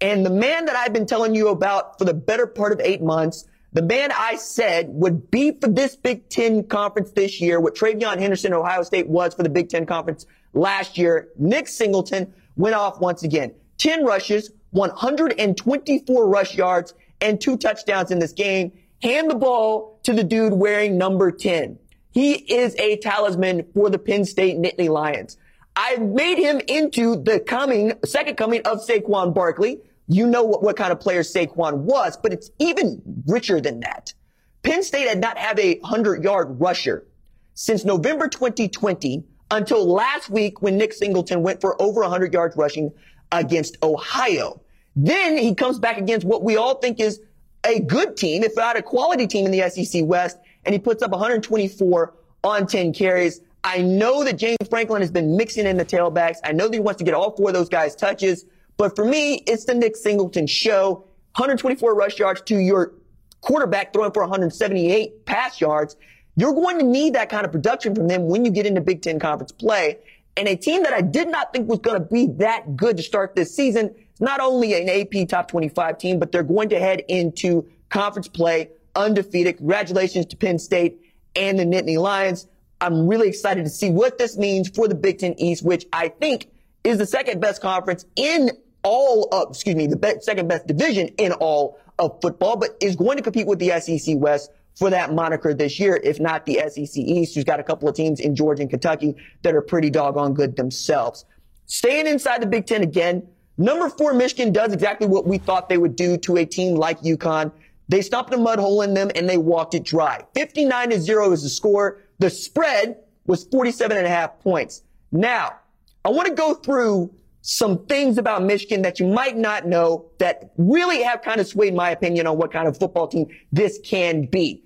And 0.00 0.24
the 0.24 0.30
man 0.30 0.66
that 0.66 0.76
I've 0.76 0.92
been 0.92 1.06
telling 1.06 1.34
you 1.34 1.48
about 1.48 1.98
for 1.98 2.04
the 2.04 2.14
better 2.14 2.46
part 2.46 2.72
of 2.72 2.80
eight 2.80 3.02
months, 3.02 3.46
the 3.72 3.82
man 3.82 4.10
I 4.12 4.36
said 4.36 4.88
would 4.90 5.30
be 5.30 5.52
for 5.52 5.68
this 5.68 5.96
Big 5.96 6.28
Ten 6.28 6.64
conference 6.64 7.12
this 7.12 7.40
year, 7.40 7.60
what 7.60 7.74
TreVeyon 7.74 8.18
Henderson, 8.18 8.52
Ohio 8.52 8.82
State 8.82 9.08
was 9.08 9.34
for 9.34 9.42
the 9.42 9.48
Big 9.48 9.68
Ten 9.68 9.86
conference 9.86 10.26
last 10.52 10.96
year, 10.96 11.28
Nick 11.38 11.68
Singleton 11.68 12.32
went 12.56 12.74
off 12.74 13.00
once 13.00 13.22
again. 13.22 13.54
10 13.78 14.04
rushes, 14.04 14.50
124 14.70 16.28
rush 16.28 16.54
yards, 16.54 16.94
and 17.20 17.40
two 17.40 17.56
touchdowns 17.56 18.10
in 18.10 18.18
this 18.18 18.32
game. 18.32 18.72
Hand 19.02 19.30
the 19.30 19.34
ball 19.34 20.00
to 20.04 20.12
the 20.12 20.24
dude 20.24 20.52
wearing 20.52 20.96
number 20.96 21.30
10. 21.30 21.78
He 22.10 22.32
is 22.32 22.74
a 22.78 22.96
talisman 22.96 23.66
for 23.74 23.90
the 23.90 23.98
Penn 23.98 24.24
State 24.24 24.56
Nittany 24.56 24.88
Lions. 24.88 25.36
I 25.76 25.96
made 25.96 26.38
him 26.38 26.60
into 26.66 27.22
the 27.22 27.40
coming, 27.40 27.92
second 28.06 28.36
coming 28.36 28.62
of 28.62 28.86
Saquon 28.86 29.34
Barkley. 29.34 29.80
You 30.08 30.26
know 30.26 30.42
what, 30.42 30.62
what 30.62 30.76
kind 30.76 30.92
of 30.92 31.00
player 31.00 31.22
Saquon 31.22 31.80
was, 31.80 32.16
but 32.16 32.32
it's 32.32 32.50
even 32.58 33.02
richer 33.26 33.60
than 33.60 33.80
that. 33.80 34.14
Penn 34.62 34.82
State 34.82 35.08
had 35.08 35.20
not 35.20 35.36
had 35.36 35.58
a 35.60 35.78
100 35.80 36.24
yard 36.24 36.58
rusher 36.58 37.06
since 37.52 37.84
November 37.84 38.28
2020 38.28 39.22
until 39.50 39.86
last 39.86 40.30
week 40.30 40.62
when 40.62 40.78
Nick 40.78 40.92
Singleton 40.92 41.42
went 41.42 41.60
for 41.60 41.80
over 41.80 42.00
100 42.00 42.32
yards 42.32 42.56
rushing 42.56 42.92
against 43.30 43.76
Ohio. 43.82 44.62
Then 44.94 45.36
he 45.36 45.54
comes 45.54 45.78
back 45.78 45.98
against 45.98 46.26
what 46.26 46.42
we 46.42 46.56
all 46.56 46.76
think 46.76 46.98
is 46.98 47.20
a 47.66 47.80
good 47.80 48.16
team, 48.16 48.42
if 48.42 48.56
not 48.56 48.76
a 48.76 48.82
quality 48.82 49.26
team 49.26 49.44
in 49.44 49.50
the 49.50 49.68
SEC 49.68 50.02
West, 50.04 50.38
and 50.64 50.72
he 50.72 50.78
puts 50.78 51.02
up 51.02 51.10
124 51.10 52.14
on 52.44 52.66
10 52.66 52.92
carries. 52.92 53.40
I 53.64 53.82
know 53.82 54.22
that 54.24 54.34
James 54.34 54.56
Franklin 54.70 55.02
has 55.02 55.10
been 55.10 55.36
mixing 55.36 55.66
in 55.66 55.76
the 55.76 55.84
tailbacks. 55.84 56.36
I 56.44 56.52
know 56.52 56.68
that 56.68 56.74
he 56.74 56.80
wants 56.80 56.98
to 56.98 57.04
get 57.04 57.14
all 57.14 57.34
four 57.36 57.48
of 57.48 57.54
those 57.54 57.68
guys 57.68 57.96
touches. 57.96 58.44
But 58.76 58.94
for 58.94 59.04
me, 59.04 59.42
it's 59.46 59.64
the 59.64 59.74
Nick 59.74 59.96
Singleton 59.96 60.46
show. 60.46 61.04
124 61.34 61.94
rush 61.94 62.18
yards 62.18 62.40
to 62.42 62.56
your 62.56 62.92
quarterback 63.40 63.92
throwing 63.92 64.12
for 64.12 64.22
178 64.22 65.26
pass 65.26 65.60
yards. 65.60 65.96
You're 66.36 66.54
going 66.54 66.78
to 66.78 66.84
need 66.84 67.14
that 67.14 67.28
kind 67.28 67.44
of 67.44 67.52
production 67.52 67.94
from 67.94 68.08
them 68.08 68.28
when 68.28 68.44
you 68.44 68.50
get 68.50 68.66
into 68.66 68.80
Big 68.80 69.02
Ten 69.02 69.18
conference 69.18 69.52
play. 69.52 69.98
And 70.36 70.46
a 70.46 70.54
team 70.54 70.82
that 70.82 70.92
I 70.92 71.00
did 71.00 71.28
not 71.28 71.52
think 71.52 71.68
was 71.68 71.78
going 71.78 71.98
to 71.98 72.06
be 72.06 72.26
that 72.38 72.76
good 72.76 72.96
to 72.98 73.02
start 73.02 73.34
this 73.34 73.54
season 73.56 73.94
not 74.20 74.40
only 74.40 74.74
an 74.74 74.88
AP 74.88 75.28
top 75.28 75.48
25 75.48 75.98
team, 75.98 76.18
but 76.18 76.32
they're 76.32 76.42
going 76.42 76.68
to 76.70 76.78
head 76.78 77.02
into 77.08 77.68
conference 77.88 78.28
play 78.28 78.70
undefeated. 78.94 79.58
Congratulations 79.58 80.26
to 80.26 80.36
Penn 80.36 80.58
State 80.58 81.00
and 81.34 81.58
the 81.58 81.64
Nittany 81.64 81.98
Lions. 81.98 82.46
I'm 82.80 83.06
really 83.06 83.28
excited 83.28 83.64
to 83.64 83.70
see 83.70 83.90
what 83.90 84.18
this 84.18 84.36
means 84.36 84.68
for 84.68 84.88
the 84.88 84.94
Big 84.94 85.18
Ten 85.18 85.34
East, 85.38 85.64
which 85.64 85.86
I 85.92 86.08
think 86.08 86.48
is 86.84 86.98
the 86.98 87.06
second 87.06 87.40
best 87.40 87.62
conference 87.62 88.04
in 88.16 88.50
all 88.82 89.28
of, 89.32 89.50
excuse 89.50 89.74
me, 89.74 89.86
the 89.86 90.18
second 90.22 90.48
best 90.48 90.66
division 90.66 91.08
in 91.18 91.32
all 91.32 91.78
of 91.98 92.20
football, 92.20 92.56
but 92.56 92.76
is 92.80 92.96
going 92.96 93.16
to 93.16 93.22
compete 93.22 93.46
with 93.46 93.58
the 93.58 93.80
SEC 93.80 94.16
West 94.18 94.50
for 94.76 94.90
that 94.90 95.12
moniker 95.12 95.54
this 95.54 95.80
year, 95.80 95.98
if 96.02 96.20
not 96.20 96.44
the 96.44 96.60
SEC 96.68 96.96
East, 96.96 97.34
who's 97.34 97.44
got 97.44 97.58
a 97.58 97.62
couple 97.62 97.88
of 97.88 97.94
teams 97.94 98.20
in 98.20 98.36
Georgia 98.36 98.62
and 98.62 98.70
Kentucky 98.70 99.16
that 99.42 99.54
are 99.54 99.62
pretty 99.62 99.88
doggone 99.90 100.34
good 100.34 100.56
themselves. 100.56 101.24
Staying 101.64 102.06
inside 102.06 102.42
the 102.42 102.46
Big 102.46 102.66
Ten 102.66 102.82
again, 102.82 103.26
number 103.56 103.88
four 103.88 104.14
Michigan 104.14 104.52
does 104.52 104.72
exactly 104.72 105.06
what 105.06 105.26
we 105.26 105.38
thought 105.38 105.68
they 105.68 105.78
would 105.78 105.96
do 105.96 106.16
to 106.18 106.36
a 106.36 106.44
team 106.44 106.76
like 106.76 107.00
UConn. 107.00 107.52
They 107.88 108.02
stopped 108.02 108.34
a 108.34 108.36
mud 108.36 108.58
hole 108.58 108.82
in 108.82 108.94
them 108.94 109.10
and 109.14 109.28
they 109.28 109.38
walked 109.38 109.74
it 109.74 109.84
dry. 109.84 110.24
59 110.34 110.90
to 110.90 111.00
0 111.00 111.32
is 111.32 111.42
the 111.42 111.48
score. 111.48 111.98
The 112.18 112.30
spread 112.30 112.98
was 113.26 113.44
47 113.44 113.96
and 113.96 114.06
a 114.06 114.10
half 114.10 114.40
points. 114.40 114.82
Now, 115.12 115.56
I 116.04 116.10
want 116.10 116.28
to 116.28 116.34
go 116.34 116.54
through 116.54 117.12
some 117.42 117.86
things 117.86 118.18
about 118.18 118.42
Michigan 118.42 118.82
that 118.82 118.98
you 118.98 119.06
might 119.06 119.36
not 119.36 119.66
know 119.66 120.06
that 120.18 120.50
really 120.56 121.02
have 121.02 121.22
kind 121.22 121.40
of 121.40 121.46
swayed 121.46 121.74
my 121.74 121.90
opinion 121.90 122.26
on 122.26 122.36
what 122.36 122.52
kind 122.52 122.66
of 122.66 122.76
football 122.76 123.06
team 123.06 123.26
this 123.52 123.78
can 123.84 124.26
be. 124.26 124.64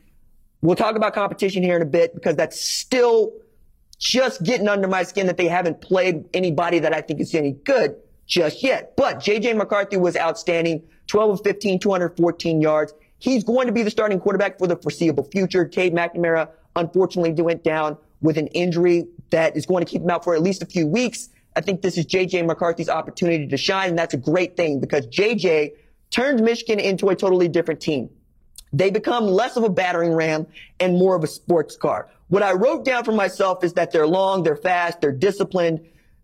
We'll 0.63 0.77
talk 0.77 0.97
about 0.97 1.15
competition 1.15 1.63
here 1.63 1.77
in 1.77 1.83
a 1.83 1.87
bit 1.87 2.15
because 2.15 2.37
that's 2.37 2.59
still 2.59 3.33
just 3.99 4.43
getting 4.43 4.67
under 4.67 4.89
my 4.89 5.03
skin 5.03 5.27
that 5.27 5.37
they 5.37 5.47
haven't 5.47 5.83
played 5.83 6.25
anybody 6.33 6.79
that 6.79 6.95
I 6.95 7.03
think 7.03 7.21
is 7.21 7.35
any 7.35 7.53
good 7.53 7.97
just 8.31 8.63
yet. 8.63 8.97
But 8.97 9.19
JJ 9.19 9.57
McCarthy 9.57 9.99
was 9.99 10.17
outstanding. 10.17 10.83
12 11.09 11.31
of 11.31 11.41
15, 11.43 11.81
214 11.81 12.61
yards. 12.63 12.95
He's 13.19 13.45
going 13.45 13.67
to 13.67 13.73
be 13.73 13.83
the 13.83 13.91
starting 13.91 14.21
quarterback 14.21 14.59
for 14.59 14.69
the 14.69 14.77
foreseeable 14.77 15.25
future. 15.25 15.67
Cade 15.67 15.93
McNamara, 15.93 16.49
unfortunately, 16.77 17.33
went 17.43 17.65
down 17.65 17.99
with 18.23 18.39
an 18.39 18.47
injury 18.49 19.09
that 19.31 19.57
is 19.57 19.67
going 19.67 19.85
to 19.85 19.91
keep 19.91 20.03
him 20.03 20.11
out 20.11 20.23
for 20.25 20.35
at 20.35 20.41
least 20.41 20.63
a 20.63 20.67
few 20.67 20.87
weeks. 20.87 21.29
I 21.57 21.61
think 21.61 21.83
this 21.83 21.99
is 21.99 22.07
JJ 22.07 22.47
McCarthy's 22.47 22.89
opportunity 22.89 23.49
to 23.49 23.57
shine, 23.57 23.91
and 23.91 23.99
that's 23.99 24.15
a 24.15 24.19
great 24.19 24.57
thing 24.57 24.79
because 24.79 25.07
JJ 25.09 25.73
turned 26.11 26.41
Michigan 26.41 26.79
into 26.79 27.09
a 27.09 27.17
totally 27.17 27.49
different 27.49 27.81
team. 27.81 28.09
They 28.73 28.91
become 28.91 29.27
less 29.27 29.57
of 29.57 29.65
a 29.65 29.69
battering 29.69 30.13
ram 30.13 30.47
and 30.79 30.97
more 30.97 31.17
of 31.17 31.25
a 31.25 31.27
sports 31.27 31.77
car. 31.77 32.09
What 32.29 32.45
I 32.45 32.53
wrote 32.53 32.85
down 32.85 33.03
for 33.03 33.13
myself 33.13 33.65
is 33.65 33.73
that 33.73 33.91
they're 33.91 34.07
long, 34.07 34.45
they're 34.45 34.55
fast, 34.55 35.01
they're 35.01 35.11
disciplined, 35.11 35.81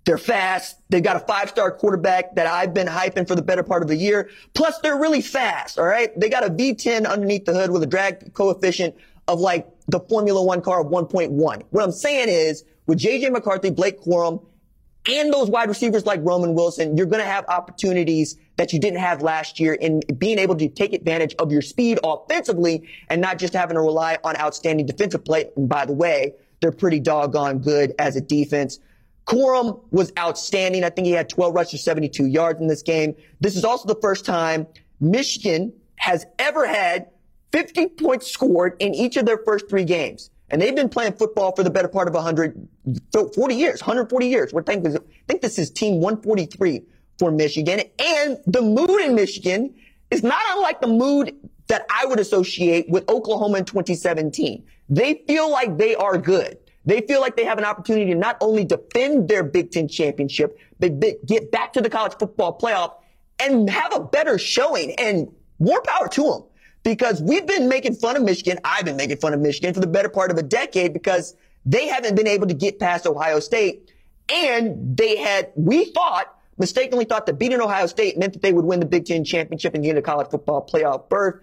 they're 0.06 0.18
fast. 0.18 0.78
They've 0.88 1.02
got 1.02 1.16
a 1.16 1.20
five-star 1.20 1.72
quarterback 1.72 2.36
that 2.36 2.46
I've 2.46 2.72
been 2.72 2.86
hyping 2.86 3.26
for 3.26 3.34
the 3.34 3.42
better 3.42 3.64
part 3.64 3.82
of 3.82 3.88
the 3.88 3.96
year. 3.96 4.30
Plus, 4.54 4.78
they're 4.78 4.96
really 4.96 5.20
fast. 5.20 5.78
All 5.78 5.84
right. 5.84 6.18
They 6.18 6.28
got 6.28 6.44
a 6.44 6.48
V10 6.48 7.06
underneath 7.06 7.44
the 7.44 7.52
hood 7.52 7.72
with 7.72 7.82
a 7.82 7.86
drag 7.86 8.32
coefficient 8.32 8.94
of 9.26 9.40
like 9.40 9.68
the 9.88 9.98
Formula 9.98 10.42
One 10.42 10.62
car 10.62 10.80
of 10.80 10.86
1.1. 10.86 11.62
What 11.70 11.84
I'm 11.84 11.92
saying 11.92 12.28
is 12.28 12.64
with 12.86 13.00
JJ 13.00 13.32
McCarthy, 13.32 13.70
Blake 13.70 14.00
Corum, 14.00 14.46
and 15.08 15.32
those 15.32 15.50
wide 15.50 15.68
receivers 15.68 16.06
like 16.06 16.20
Roman 16.22 16.54
Wilson, 16.54 16.96
you're 16.96 17.06
going 17.06 17.22
to 17.22 17.28
have 17.28 17.44
opportunities 17.48 18.36
that 18.56 18.72
you 18.72 18.78
didn't 18.78 19.00
have 19.00 19.22
last 19.22 19.58
year 19.58 19.74
in 19.74 20.02
being 20.18 20.38
able 20.38 20.56
to 20.56 20.68
take 20.68 20.92
advantage 20.92 21.34
of 21.38 21.50
your 21.52 21.62
speed 21.62 21.98
offensively 22.04 22.88
and 23.08 23.20
not 23.20 23.38
just 23.38 23.54
having 23.54 23.74
to 23.74 23.80
rely 23.80 24.18
on 24.24 24.36
outstanding 24.36 24.86
defensive 24.86 25.24
play. 25.24 25.50
And 25.56 25.68
by 25.68 25.84
the 25.84 25.92
way, 25.92 26.34
they're 26.60 26.72
pretty 26.72 27.00
doggone 27.00 27.58
good 27.58 27.94
as 27.98 28.16
a 28.16 28.20
defense. 28.20 28.78
Corum 29.26 29.80
was 29.90 30.12
outstanding. 30.18 30.84
I 30.84 30.90
think 30.90 31.06
he 31.06 31.12
had 31.12 31.28
12 31.28 31.54
rushes, 31.54 31.82
72 31.82 32.26
yards 32.26 32.60
in 32.60 32.68
this 32.68 32.82
game. 32.82 33.14
This 33.40 33.56
is 33.56 33.64
also 33.64 33.88
the 33.88 34.00
first 34.00 34.24
time 34.24 34.66
Michigan 35.00 35.72
has 35.96 36.26
ever 36.38 36.66
had 36.66 37.08
50 37.52 37.88
points 37.88 38.30
scored 38.30 38.76
in 38.78 38.94
each 38.94 39.16
of 39.16 39.26
their 39.26 39.38
first 39.38 39.68
three 39.68 39.84
games. 39.84 40.30
And 40.48 40.62
they've 40.62 40.76
been 40.76 40.88
playing 40.88 41.14
football 41.14 41.54
for 41.56 41.64
the 41.64 41.70
better 41.70 41.88
part 41.88 42.06
of 42.06 42.14
100, 42.14 42.68
40 43.34 43.54
years, 43.54 43.80
140 43.80 44.26
years. 44.28 44.52
We're 44.52 44.62
thinking, 44.62 44.96
I 44.96 45.00
think 45.26 45.42
this 45.42 45.58
is 45.58 45.70
team 45.70 45.94
143 46.00 46.82
for 47.18 47.32
Michigan. 47.32 47.80
And 47.98 48.38
the 48.46 48.62
mood 48.62 49.00
in 49.00 49.16
Michigan 49.16 49.74
is 50.12 50.22
not 50.22 50.42
unlike 50.50 50.80
the 50.80 50.86
mood 50.86 51.34
that 51.66 51.84
I 51.90 52.06
would 52.06 52.20
associate 52.20 52.88
with 52.88 53.08
Oklahoma 53.08 53.58
in 53.58 53.64
2017. 53.64 54.64
They 54.88 55.24
feel 55.26 55.50
like 55.50 55.78
they 55.78 55.96
are 55.96 56.16
good. 56.16 56.58
They 56.86 57.00
feel 57.00 57.20
like 57.20 57.36
they 57.36 57.44
have 57.44 57.58
an 57.58 57.64
opportunity 57.64 58.12
to 58.12 58.18
not 58.18 58.36
only 58.40 58.64
defend 58.64 59.28
their 59.28 59.42
Big 59.42 59.72
Ten 59.72 59.88
championship, 59.88 60.58
but 60.78 61.00
get 61.26 61.50
back 61.50 61.72
to 61.74 61.80
the 61.80 61.90
college 61.90 62.14
football 62.18 62.56
playoff 62.56 62.94
and 63.40 63.68
have 63.68 63.94
a 63.94 64.00
better 64.00 64.38
showing 64.38 64.92
and 64.92 65.28
more 65.58 65.82
power 65.82 66.08
to 66.08 66.22
them 66.22 66.44
because 66.84 67.20
we've 67.20 67.46
been 67.46 67.68
making 67.68 67.94
fun 67.94 68.16
of 68.16 68.22
Michigan. 68.22 68.58
I've 68.64 68.84
been 68.84 68.96
making 68.96 69.16
fun 69.16 69.34
of 69.34 69.40
Michigan 69.40 69.74
for 69.74 69.80
the 69.80 69.86
better 69.88 70.08
part 70.08 70.30
of 70.30 70.38
a 70.38 70.42
decade 70.42 70.92
because 70.92 71.34
they 71.64 71.88
haven't 71.88 72.14
been 72.14 72.28
able 72.28 72.46
to 72.46 72.54
get 72.54 72.78
past 72.78 73.06
Ohio 73.06 73.40
State. 73.40 73.92
And 74.32 74.96
they 74.96 75.16
had, 75.16 75.52
we 75.56 75.86
thought, 75.86 76.32
mistakenly 76.56 77.04
thought 77.04 77.26
that 77.26 77.38
beating 77.38 77.60
Ohio 77.60 77.86
State 77.86 78.16
meant 78.16 78.32
that 78.34 78.42
they 78.42 78.52
would 78.52 78.64
win 78.64 78.80
the 78.80 78.86
Big 78.86 79.06
Ten 79.06 79.24
championship 79.24 79.74
and 79.74 79.82
get 79.82 79.96
a 79.98 80.02
college 80.02 80.28
football 80.30 80.64
playoff 80.64 81.08
berth. 81.08 81.42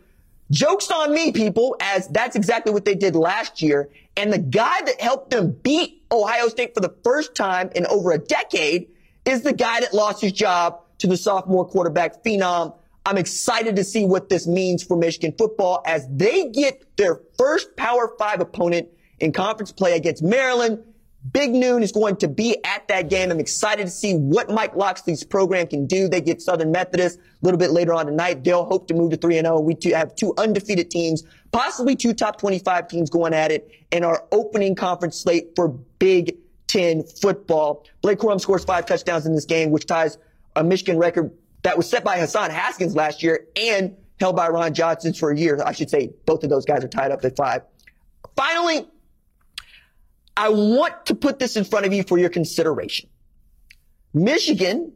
Joke's 0.54 0.90
on 0.92 1.14
me, 1.14 1.32
people, 1.32 1.76
as 1.80 2.08
that's 2.08 2.36
exactly 2.36 2.72
what 2.72 2.86
they 2.86 2.96
did 2.96 3.16
last 3.16 3.62
year. 3.62 3.90
And 4.16 4.32
the 4.32 4.38
guy 4.38 4.82
that 4.86 5.02
helped 5.02 5.32
them 5.32 5.52
beat 5.52 6.04
Ohio 6.12 6.48
State 6.48 6.74
for 6.76 6.80
the 6.80 6.94
first 7.04 7.36
time 7.36 7.72
in 7.76 7.86
over 7.88 8.12
a 8.12 8.20
decade 8.20 8.90
is 9.26 9.42
the 9.42 9.54
guy 9.54 9.80
that 9.80 9.94
lost 9.94 10.22
his 10.22 10.32
job 10.32 10.80
to 11.00 11.08
the 11.08 11.18
sophomore 11.18 11.66
quarterback 11.66 12.24
phenom 12.24 12.76
I'm 13.06 13.18
excited 13.18 13.76
to 13.76 13.84
see 13.84 14.06
what 14.06 14.30
this 14.30 14.48
means 14.48 14.82
for 14.84 14.96
Michigan 14.96 15.34
football 15.38 15.82
as 15.86 16.08
they 16.10 16.50
get 16.50 16.96
their 16.96 17.20
first 17.38 17.76
Power 17.76 18.14
Five 18.18 18.40
opponent 18.40 18.90
in 19.20 19.34
conference 19.34 19.72
play 19.72 19.96
against 19.98 20.24
Maryland. 20.24 20.84
Big 21.32 21.52
Noon 21.52 21.84
is 21.84 21.92
going 21.92 22.18
to 22.18 22.28
be 22.28 22.58
at 22.66 22.88
that 22.90 23.10
game. 23.10 23.32
I'm 23.32 23.40
excited 23.40 23.86
to 23.86 23.92
see 23.92 24.14
what 24.14 24.50
Mike 24.50 24.76
Locksley's 24.76 25.24
program 25.24 25.68
can 25.68 25.86
do. 25.86 26.10
They 26.10 26.20
get 26.20 26.42
Southern 26.42 26.72
Methodist 26.72 27.18
a 27.18 27.22
little 27.42 27.58
bit 27.58 27.72
later 27.72 27.94
on 27.94 28.08
tonight. 28.08 28.44
They'll 28.44 28.66
hope 28.66 28.88
to 28.90 28.94
move 28.94 29.12
to 29.12 29.18
3 29.18 29.38
and 29.38 29.46
0. 29.46 29.62
We 29.62 29.78
have 29.92 30.16
two 30.16 30.34
undefeated 30.38 30.92
teams, 30.92 31.24
possibly 31.52 31.96
two 31.96 32.14
top 32.14 32.40
25 32.40 32.90
teams 32.90 33.10
going 33.10 33.34
at 33.34 33.52
it 33.52 33.72
in 33.92 34.04
our 34.04 34.26
opening 34.34 34.76
conference 34.76 35.18
slate 35.18 35.52
for 35.56 35.70
Big 35.70 36.38
Ten 36.68 37.04
football. 37.04 37.86
Blake 38.02 38.18
Corum 38.18 38.42
scores 38.42 38.66
five 38.66 38.88
touchdowns 38.88 39.28
in 39.28 39.36
this 39.36 39.46
game, 39.46 39.70
which 39.70 39.86
ties 39.86 40.18
a 40.56 40.64
Michigan 40.64 40.98
record 40.98 41.32
that 41.62 41.78
was 41.78 41.88
set 41.88 42.04
by 42.04 42.18
Hassan 42.18 42.50
Haskins 42.50 42.96
last 42.96 43.22
year 43.22 43.48
and 43.56 43.96
held 44.20 44.36
by 44.36 44.48
Ron 44.48 44.74
Johnson 44.74 45.14
for 45.14 45.32
a 45.32 45.38
year. 45.38 45.62
I 45.64 45.72
should 45.72 45.90
say 45.90 46.12
both 46.26 46.44
of 46.44 46.50
those 46.50 46.66
guys 46.66 46.84
are 46.84 46.88
tied 46.88 47.12
up 47.12 47.24
at 47.24 47.38
five. 47.38 47.62
Finally, 48.36 48.88
I 50.36 50.50
want 50.50 51.08
to 51.08 51.16
put 51.16 51.40
this 51.40 51.56
in 51.56 51.64
front 51.64 51.86
of 51.86 51.94
you 51.94 52.04
for 52.04 52.18
your 52.18 52.30
consideration. 52.30 53.10
Michigan 54.14 54.94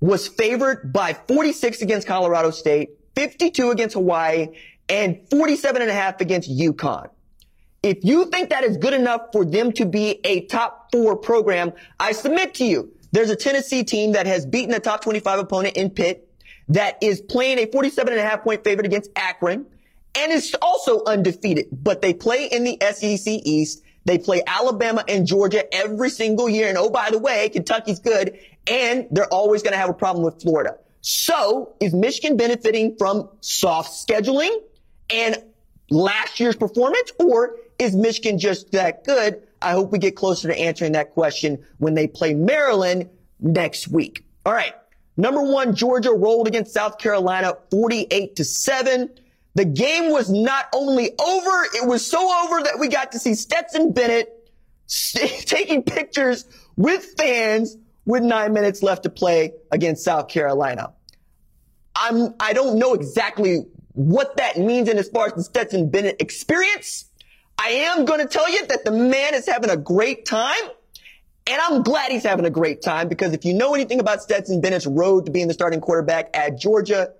was 0.00 0.28
favored 0.28 0.92
by 0.92 1.14
46 1.14 1.82
against 1.82 2.06
Colorado 2.06 2.50
State, 2.50 2.90
52 3.14 3.70
against 3.70 3.94
Hawaii, 3.94 4.48
and 4.88 5.20
47 5.30 5.82
and 5.82 5.90
a 5.90 5.94
half 5.94 6.20
against 6.20 6.50
UConn. 6.50 7.10
If 7.82 8.04
you 8.04 8.26
think 8.26 8.50
that 8.50 8.64
is 8.64 8.76
good 8.76 8.92
enough 8.92 9.28
for 9.32 9.44
them 9.44 9.72
to 9.72 9.86
be 9.86 10.20
a 10.24 10.46
top 10.46 10.90
four 10.92 11.16
program, 11.16 11.72
I 11.98 12.12
submit 12.12 12.54
to 12.54 12.64
you 12.64 12.92
there's 13.12 13.30
a 13.30 13.36
Tennessee 13.36 13.84
team 13.84 14.12
that 14.12 14.26
has 14.26 14.46
beaten 14.46 14.74
a 14.74 14.80
top 14.80 15.02
25 15.02 15.40
opponent 15.40 15.76
in 15.76 15.90
Pitt 15.90 16.28
that 16.68 17.02
is 17.02 17.20
playing 17.20 17.58
a 17.58 17.66
47 17.66 18.12
and 18.12 18.20
a 18.20 18.24
half 18.24 18.42
point 18.42 18.64
favorite 18.64 18.86
against 18.86 19.10
Akron 19.16 19.66
and 20.14 20.32
is 20.32 20.54
also 20.60 21.04
undefeated, 21.04 21.66
but 21.72 22.02
they 22.02 22.14
play 22.14 22.46
in 22.46 22.64
the 22.64 22.78
SEC 22.92 23.26
East. 23.26 23.82
They 24.04 24.18
play 24.18 24.42
Alabama 24.46 25.04
and 25.06 25.26
Georgia 25.26 25.72
every 25.74 26.10
single 26.10 26.48
year. 26.48 26.68
And 26.68 26.78
oh, 26.78 26.90
by 26.90 27.10
the 27.10 27.18
way, 27.18 27.48
Kentucky's 27.50 27.98
good 27.98 28.38
and 28.68 29.06
they're 29.10 29.26
always 29.26 29.62
going 29.62 29.72
to 29.72 29.78
have 29.78 29.90
a 29.90 29.94
problem 29.94 30.24
with 30.24 30.40
Florida. 30.40 30.78
So 31.02 31.74
is 31.80 31.94
Michigan 31.94 32.36
benefiting 32.36 32.96
from 32.98 33.28
soft 33.40 33.90
scheduling 33.92 34.54
and 35.08 35.36
last 35.90 36.40
year's 36.40 36.56
performance 36.56 37.12
or 37.18 37.56
is 37.78 37.94
Michigan 37.94 38.38
just 38.38 38.72
that 38.72 39.04
good? 39.04 39.42
I 39.62 39.72
hope 39.72 39.92
we 39.92 39.98
get 39.98 40.16
closer 40.16 40.48
to 40.48 40.58
answering 40.58 40.92
that 40.92 41.12
question 41.12 41.64
when 41.78 41.94
they 41.94 42.06
play 42.06 42.34
Maryland 42.34 43.10
next 43.38 43.88
week. 43.88 44.24
All 44.44 44.52
right. 44.52 44.74
Number 45.16 45.42
one, 45.42 45.74
Georgia 45.74 46.12
rolled 46.12 46.46
against 46.46 46.72
South 46.72 46.98
Carolina 46.98 47.54
48 47.70 48.36
to 48.36 48.44
7. 48.44 49.10
The 49.54 49.64
game 49.64 50.12
was 50.12 50.30
not 50.30 50.68
only 50.72 51.10
over, 51.18 51.64
it 51.74 51.86
was 51.86 52.06
so 52.06 52.18
over 52.44 52.62
that 52.62 52.78
we 52.78 52.88
got 52.88 53.12
to 53.12 53.18
see 53.18 53.34
Stetson 53.34 53.92
Bennett 53.92 54.28
taking 54.88 55.82
pictures 55.82 56.44
with 56.76 57.14
fans 57.18 57.76
with 58.06 58.22
nine 58.22 58.52
minutes 58.52 58.82
left 58.82 59.04
to 59.04 59.10
play 59.10 59.52
against 59.70 60.04
South 60.04 60.28
Carolina. 60.28 60.92
I'm, 61.94 62.34
I 62.38 62.52
don't 62.52 62.78
know 62.78 62.94
exactly 62.94 63.66
what 63.92 64.36
that 64.36 64.56
means 64.56 64.88
in 64.88 64.98
as 64.98 65.08
far 65.08 65.26
as 65.26 65.32
the 65.34 65.42
Stetson 65.42 65.90
Bennett 65.90 66.20
experience. 66.20 67.06
I 67.58 67.68
am 67.68 68.04
going 68.04 68.20
to 68.20 68.26
tell 68.26 68.50
you 68.50 68.66
that 68.68 68.84
the 68.84 68.90
man 68.90 69.34
is 69.34 69.46
having 69.46 69.70
a 69.70 69.76
great 69.76 70.24
time. 70.24 70.62
And 71.46 71.60
I'm 71.60 71.82
glad 71.82 72.12
he's 72.12 72.22
having 72.22 72.44
a 72.44 72.50
great 72.50 72.80
time 72.80 73.08
because 73.08 73.32
if 73.32 73.44
you 73.44 73.54
know 73.54 73.74
anything 73.74 73.98
about 73.98 74.22
Stetson 74.22 74.60
Bennett's 74.60 74.86
road 74.86 75.26
to 75.26 75.32
being 75.32 75.48
the 75.48 75.54
starting 75.54 75.80
quarterback 75.80 76.30
at 76.32 76.58
Georgia, 76.58 77.12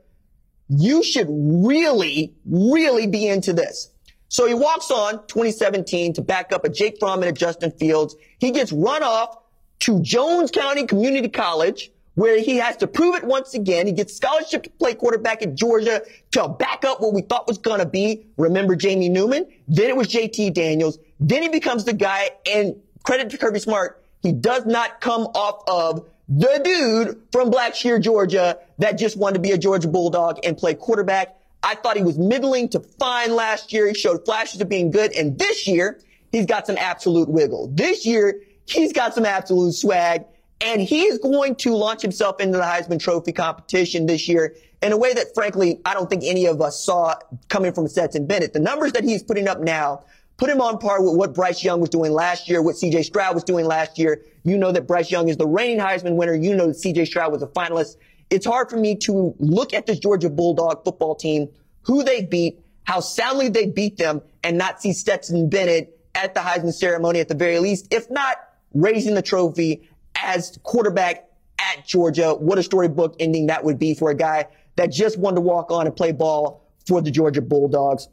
you 0.71 1.03
should 1.03 1.27
really, 1.29 2.33
really 2.47 3.07
be 3.07 3.27
into 3.27 3.53
this. 3.53 3.91
So 4.29 4.47
he 4.47 4.55
walks 4.55 4.91
on 4.91 5.27
2017 5.27 6.15
to 6.15 6.23
back 6.23 6.53
up 6.53 6.65
a 6.65 6.69
Jake 6.69 6.99
Fromm 7.01 7.23
and 7.23 7.29
a 7.29 7.33
Justin 7.33 7.73
Fields. 7.73 8.15
He 8.39 8.53
gets 8.53 8.71
run 8.71 9.03
off 9.03 9.37
to 9.81 10.01
Jones 10.01 10.53
County 10.53 10.87
Community 10.87 11.29
College 11.29 11.91
where 12.15 12.39
he 12.39 12.57
has 12.57 12.77
to 12.77 12.87
prove 12.87 13.17
it 13.17 13.25
once 13.25 13.55
again. 13.55 13.87
He 13.87 13.93
gets 13.93 14.15
scholarship 14.15 14.65
to 14.65 14.71
play 14.71 14.95
quarterback 14.95 15.43
at 15.43 15.55
Georgia 15.55 16.03
to 16.33 16.49
back 16.49 16.85
up 16.85 17.01
what 17.01 17.15
we 17.15 17.23
thought 17.23 17.49
was 17.49 17.59
going 17.59 17.81
to 17.81 17.87
be. 17.87 18.27
Remember 18.37 18.77
Jamie 18.77 19.09
Newman? 19.09 19.47
Then 19.67 19.89
it 19.89 19.97
was 19.97 20.09
JT 20.09 20.55
Daniels. 20.55 20.99
Then 21.19 21.43
he 21.43 21.49
becomes 21.49 21.85
the 21.85 21.93
guy 21.93 22.31
and 22.51 22.77
credit 23.05 23.31
to 23.31 23.39
Kirby 23.39 23.61
Smart. 23.61 24.05
He 24.23 24.33
does 24.33 24.67
not 24.67 25.01
come 25.01 25.23
off 25.23 25.63
of 25.67 26.07
the 26.31 26.61
dude 26.63 27.21
from 27.33 27.51
Blackshear, 27.51 28.01
Georgia 28.01 28.57
that 28.79 28.93
just 28.93 29.19
wanted 29.19 29.35
to 29.35 29.41
be 29.41 29.51
a 29.51 29.59
Georgia 29.59 29.89
Bulldog 29.89 30.39
and 30.45 30.57
play 30.57 30.75
quarterback. 30.75 31.37
I 31.63 31.75
thought 31.75 31.97
he 31.97 32.05
was 32.05 32.19
middling 32.19 32.69
to 32.71 32.81
fine 32.81 33.35
last 33.35 33.73
year. 33.73 33.89
He 33.89 33.95
showed 33.95 34.25
flashes 34.25 34.61
of 34.61 34.69
being 34.69 34.93
good. 34.93 35.13
And 35.13 35.39
this 35.39 35.67
year, 35.67 36.01
he's 36.31 36.47
got 36.47 36.67
some 36.67 36.79
absolute 36.79 37.29
wiggle. 37.29 37.71
This 37.75 38.07
year, 38.07 38.41
he's 38.67 38.93
got 38.93 39.15
some 39.15 39.27
absolute 39.27 39.73
swag. 39.73 40.25
And 40.61 40.81
he 40.81 41.03
is 41.03 41.19
going 41.19 41.57
to 41.57 41.75
launch 41.75 42.01
himself 42.01 42.41
into 42.41 42.59
the 42.59 42.65
Heisman 42.65 43.01
Trophy 43.01 43.33
competition 43.33 44.07
this 44.07 44.29
year 44.29 44.55
in 44.83 44.93
a 44.93 44.97
way 44.97 45.13
that, 45.13 45.35
frankly, 45.35 45.81
I 45.85 45.95
don't 45.95 46.09
think 46.09 46.23
any 46.25 46.47
of 46.47 46.61
us 46.61 46.83
saw 46.83 47.15
coming 47.49 47.73
from 47.73 47.89
Stetson 47.89 48.27
Bennett. 48.27 48.53
The 48.53 48.61
numbers 48.61 48.93
that 48.93 49.03
he's 49.03 49.23
putting 49.23 49.49
up 49.49 49.59
now 49.61 50.05
put 50.37 50.49
him 50.49 50.61
on 50.61 50.79
par 50.79 51.03
with 51.03 51.17
what 51.17 51.35
Bryce 51.35 51.65
Young 51.65 51.81
was 51.81 51.91
doing 51.91 52.13
last 52.13 52.49
year, 52.49 52.63
what 52.63 52.77
CJ 52.77 53.05
Stroud 53.05 53.35
was 53.35 53.45
doing 53.45 53.67
last 53.67 53.99
year. 53.99 54.23
You 54.43 54.57
know 54.57 54.73
that 54.73 54.87
Bryce 54.87 55.11
Young 55.11 55.29
is 55.29 55.37
the 55.37 55.47
reigning 55.47 55.79
Heisman 55.79 56.17
winner. 56.17 56.35
You 56.35 56.55
know 56.55 56.67
that 56.69 56.77
CJ 56.77 57.07
Stroud 57.07 57.33
was 57.33 57.43
a 57.43 57.47
finalist. 57.47 57.97
It's 58.31 58.47
hard 58.47 58.71
for 58.71 58.77
me 58.77 58.97
to 58.97 59.35
look 59.39 59.75
at 59.75 59.87
this 59.87 59.99
Georgia 59.99 60.31
Bulldog 60.31 60.85
football 60.85 61.15
team, 61.15 61.49
who 61.83 62.03
they 62.03 62.23
beat, 62.23 62.61
how 62.85 63.01
soundly 63.01 63.49
they 63.49 63.67
beat 63.67 63.97
them, 63.97 64.23
and 64.43 64.57
not 64.57 64.81
see 64.81 64.93
Stetson 64.93 65.49
Bennett 65.49 65.99
at 66.15 66.35
the 66.35 66.41
Heisman 66.41 66.73
ceremony 66.73 67.21
at 67.21 67.29
the 67.29 67.35
very 67.35 67.59
least, 67.59 67.93
if 67.93 68.11
not 68.11 68.37
raising 68.75 69.15
the 69.15 69.23
trophy 69.23 69.89
as 70.17 70.59
quarterback 70.63 71.29
at 71.59 71.87
Georgia. 71.87 72.35
What 72.35 72.59
a 72.59 72.63
storybook 72.63 73.17
ending 73.19 73.47
that 73.47 73.65
would 73.65 73.79
be 73.79 73.95
for 73.95 74.11
a 74.11 74.15
guy 74.15 74.47
that 74.77 74.93
just 74.93 75.19
wanted 75.19 75.37
to 75.37 75.41
walk 75.43 75.71
on 75.71 75.87
and 75.87 75.95
play 75.95 76.13
ball 76.13 76.67
for 76.87 77.01
the 77.01 77.11
Georgia 77.11 77.43
Bulldogs. 77.43 78.09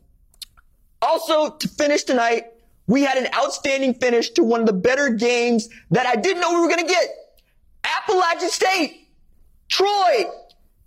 Also, 1.01 1.55
to 1.55 1.67
finish 1.67 2.03
tonight, 2.03 2.45
we 2.87 3.03
had 3.03 3.17
an 3.17 3.27
outstanding 3.35 3.93
finish 3.93 4.31
to 4.31 4.43
one 4.43 4.61
of 4.61 4.65
the 4.65 4.73
better 4.73 5.09
games 5.09 5.69
that 5.91 6.05
I 6.05 6.15
didn't 6.15 6.41
know 6.41 6.53
we 6.53 6.61
were 6.61 6.69
going 6.69 6.87
to 6.87 6.91
get. 6.91 7.07
Appalachian 7.83 8.49
State, 8.49 9.09
Troy. 9.69 10.25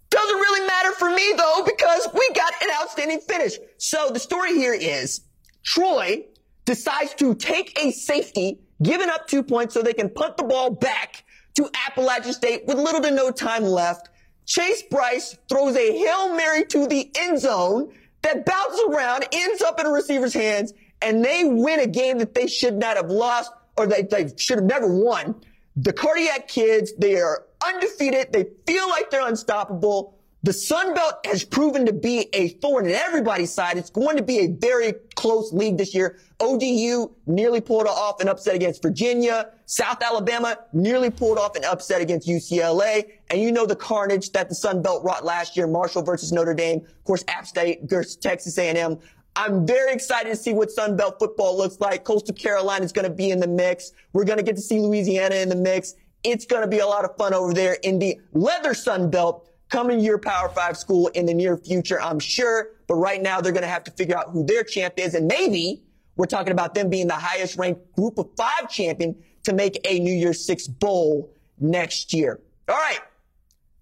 Doesn't 0.08 0.36
really 0.36 0.66
matter 0.66 0.92
for 0.92 1.10
me 1.10 1.34
though, 1.36 1.62
because 1.64 2.08
we 2.12 2.28
got 2.34 2.52
an 2.62 2.68
outstanding 2.82 3.20
finish. 3.20 3.58
So 3.78 4.10
the 4.10 4.18
story 4.18 4.54
here 4.54 4.74
is 4.74 5.20
Troy 5.62 6.24
decides 6.64 7.14
to 7.14 7.34
take 7.34 7.78
a 7.80 7.92
safety, 7.92 8.58
giving 8.82 9.08
up 9.08 9.28
two 9.28 9.42
points 9.42 9.74
so 9.74 9.82
they 9.82 9.92
can 9.92 10.08
punt 10.10 10.36
the 10.36 10.44
ball 10.44 10.70
back 10.70 11.24
to 11.54 11.68
Appalachian 11.86 12.32
State 12.32 12.66
with 12.66 12.78
little 12.78 13.00
to 13.02 13.10
no 13.10 13.30
time 13.30 13.62
left. 13.62 14.08
Chase 14.46 14.82
Brice 14.90 15.36
throws 15.48 15.76
a 15.76 15.92
Hail 15.96 16.34
Mary 16.34 16.64
to 16.66 16.86
the 16.88 17.10
end 17.16 17.38
zone 17.38 17.92
that 18.22 18.44
bounces 18.44 18.80
around, 18.88 19.26
ends 19.32 19.62
up 19.62 19.78
in 19.78 19.86
a 19.86 19.90
receiver's 19.90 20.34
hands, 20.34 20.72
and 21.02 21.24
they 21.24 21.44
win 21.44 21.80
a 21.80 21.86
game 21.86 22.18
that 22.18 22.34
they 22.34 22.46
should 22.46 22.74
not 22.74 22.96
have 22.96 23.10
lost 23.10 23.52
or 23.76 23.86
they, 23.86 24.02
they 24.02 24.32
should 24.36 24.58
have 24.58 24.66
never 24.66 24.86
won. 24.86 25.34
The 25.76 25.92
cardiac 25.92 26.48
kids, 26.48 26.92
they 26.98 27.16
are 27.16 27.46
undefeated. 27.66 28.32
They 28.32 28.46
feel 28.66 28.88
like 28.88 29.10
they're 29.10 29.26
unstoppable. 29.26 30.16
The 30.42 30.54
Sun 30.54 30.94
Belt 30.94 31.16
has 31.26 31.44
proven 31.44 31.84
to 31.84 31.92
be 31.92 32.28
a 32.32 32.48
thorn 32.48 32.86
in 32.86 32.92
everybody's 32.92 33.52
side. 33.52 33.76
It's 33.76 33.90
going 33.90 34.16
to 34.16 34.22
be 34.22 34.38
a 34.38 34.46
very 34.46 34.94
close 35.14 35.52
league 35.52 35.76
this 35.76 35.94
year. 35.94 36.18
ODU 36.40 37.10
nearly 37.26 37.60
pulled 37.60 37.86
off 37.86 38.22
an 38.22 38.28
upset 38.28 38.54
against 38.54 38.80
Virginia. 38.80 39.50
South 39.66 40.02
Alabama 40.02 40.56
nearly 40.72 41.10
pulled 41.10 41.36
off 41.36 41.56
an 41.56 41.64
upset 41.64 42.00
against 42.00 42.26
UCLA. 42.26 43.04
And 43.28 43.38
you 43.38 43.52
know 43.52 43.66
the 43.66 43.76
carnage 43.76 44.32
that 44.32 44.48
the 44.48 44.54
Sun 44.54 44.80
Belt 44.80 45.04
wrought 45.04 45.26
last 45.26 45.58
year. 45.58 45.66
Marshall 45.66 46.02
versus 46.02 46.32
Notre 46.32 46.54
Dame. 46.54 46.78
Of 46.78 47.04
course, 47.04 47.22
App 47.28 47.46
State 47.46 47.80
versus 47.84 48.16
Texas 48.16 48.56
A&M. 48.56 48.98
I'm 49.36 49.66
very 49.66 49.92
excited 49.92 50.28
to 50.30 50.36
see 50.36 50.52
what 50.52 50.70
Sun 50.70 50.96
Belt 50.96 51.18
football 51.18 51.56
looks 51.56 51.78
like. 51.80 52.04
Coastal 52.04 52.34
Carolina 52.34 52.84
is 52.84 52.92
going 52.92 53.08
to 53.08 53.14
be 53.14 53.30
in 53.30 53.40
the 53.40 53.46
mix. 53.46 53.92
We're 54.12 54.24
going 54.24 54.38
to 54.38 54.42
get 54.42 54.56
to 54.56 54.62
see 54.62 54.80
Louisiana 54.80 55.36
in 55.36 55.48
the 55.48 55.56
mix. 55.56 55.94
It's 56.24 56.44
going 56.44 56.62
to 56.62 56.68
be 56.68 56.80
a 56.80 56.86
lot 56.86 57.04
of 57.04 57.16
fun 57.16 57.32
over 57.32 57.54
there 57.54 57.78
in 57.82 57.98
the 57.98 58.20
leather 58.32 58.74
Sun 58.74 59.10
Belt 59.10 59.48
coming 59.70 59.98
to 59.98 60.04
your 60.04 60.18
Power 60.18 60.48
Five 60.48 60.76
school 60.76 61.08
in 61.08 61.26
the 61.26 61.34
near 61.34 61.56
future, 61.56 62.00
I'm 62.00 62.18
sure. 62.18 62.70
But 62.86 62.96
right 62.96 63.22
now, 63.22 63.40
they're 63.40 63.52
going 63.52 63.62
to 63.62 63.68
have 63.68 63.84
to 63.84 63.90
figure 63.92 64.18
out 64.18 64.30
who 64.30 64.44
their 64.44 64.64
champ 64.64 64.94
is. 64.96 65.14
And 65.14 65.26
maybe 65.26 65.84
we're 66.16 66.26
talking 66.26 66.52
about 66.52 66.74
them 66.74 66.90
being 66.90 67.06
the 67.06 67.14
highest 67.14 67.56
ranked 67.56 67.94
group 67.94 68.18
of 68.18 68.28
five 68.36 68.68
champion 68.68 69.16
to 69.44 69.52
make 69.52 69.78
a 69.88 69.98
New 70.00 70.12
Year's 70.12 70.44
Six 70.44 70.66
bowl 70.66 71.32
next 71.58 72.12
year. 72.12 72.40
All 72.68 72.76
right. 72.76 73.00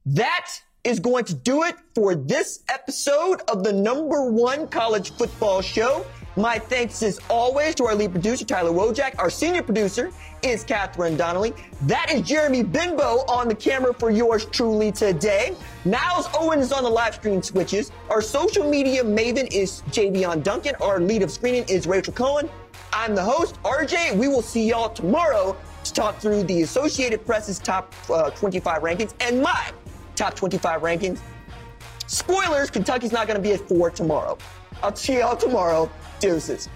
That 0.06 0.48
is 0.88 0.98
going 0.98 1.22
to 1.22 1.34
do 1.34 1.64
it 1.64 1.76
for 1.94 2.14
this 2.14 2.60
episode 2.70 3.42
of 3.48 3.62
the 3.62 3.70
number 3.70 4.24
one 4.24 4.66
college 4.68 5.12
football 5.12 5.60
show. 5.60 6.06
My 6.34 6.58
thanks 6.58 7.02
as 7.02 7.20
always 7.28 7.74
to 7.74 7.84
our 7.84 7.94
lead 7.94 8.12
producer, 8.12 8.46
Tyler 8.46 8.70
Wojak. 8.70 9.18
Our 9.18 9.28
senior 9.28 9.62
producer 9.62 10.10
is 10.42 10.64
Catherine 10.64 11.18
Donnelly. 11.18 11.52
That 11.82 12.10
is 12.10 12.22
Jeremy 12.22 12.62
Bimbo 12.62 13.26
on 13.28 13.48
the 13.48 13.54
camera 13.54 13.92
for 13.92 14.10
yours 14.10 14.46
truly 14.46 14.90
today. 14.90 15.54
Niles 15.84 16.26
Owen 16.34 16.60
is 16.60 16.72
on 16.72 16.84
the 16.84 16.90
live 16.90 17.16
stream 17.16 17.42
switches. 17.42 17.92
Our 18.08 18.22
social 18.22 18.66
media 18.66 19.04
maven 19.04 19.52
is 19.52 19.82
Javion 19.88 20.42
Duncan. 20.42 20.74
Our 20.80 21.00
lead 21.00 21.20
of 21.20 21.30
screening 21.30 21.64
is 21.68 21.86
Rachel 21.86 22.14
Cohen. 22.14 22.48
I'm 22.94 23.14
the 23.14 23.22
host, 23.22 23.62
RJ. 23.62 24.16
We 24.16 24.28
will 24.28 24.40
see 24.40 24.66
y'all 24.66 24.88
tomorrow 24.88 25.54
to 25.84 25.92
talk 25.92 26.18
through 26.18 26.44
the 26.44 26.62
Associated 26.62 27.26
Press's 27.26 27.58
top 27.58 27.92
uh, 28.10 28.30
25 28.30 28.82
rankings 28.82 29.12
and 29.20 29.42
my 29.42 29.70
top 30.18 30.34
25 30.34 30.82
rankings. 30.82 31.20
Spoilers, 32.06 32.70
Kentucky's 32.70 33.12
not 33.12 33.26
going 33.26 33.36
to 33.36 33.42
be 33.42 33.52
at 33.52 33.60
four 33.68 33.90
tomorrow. 33.90 34.36
I'll 34.82 34.94
see 34.94 35.18
y'all 35.18 35.36
tomorrow. 35.36 35.90
Deuces. 36.20 36.68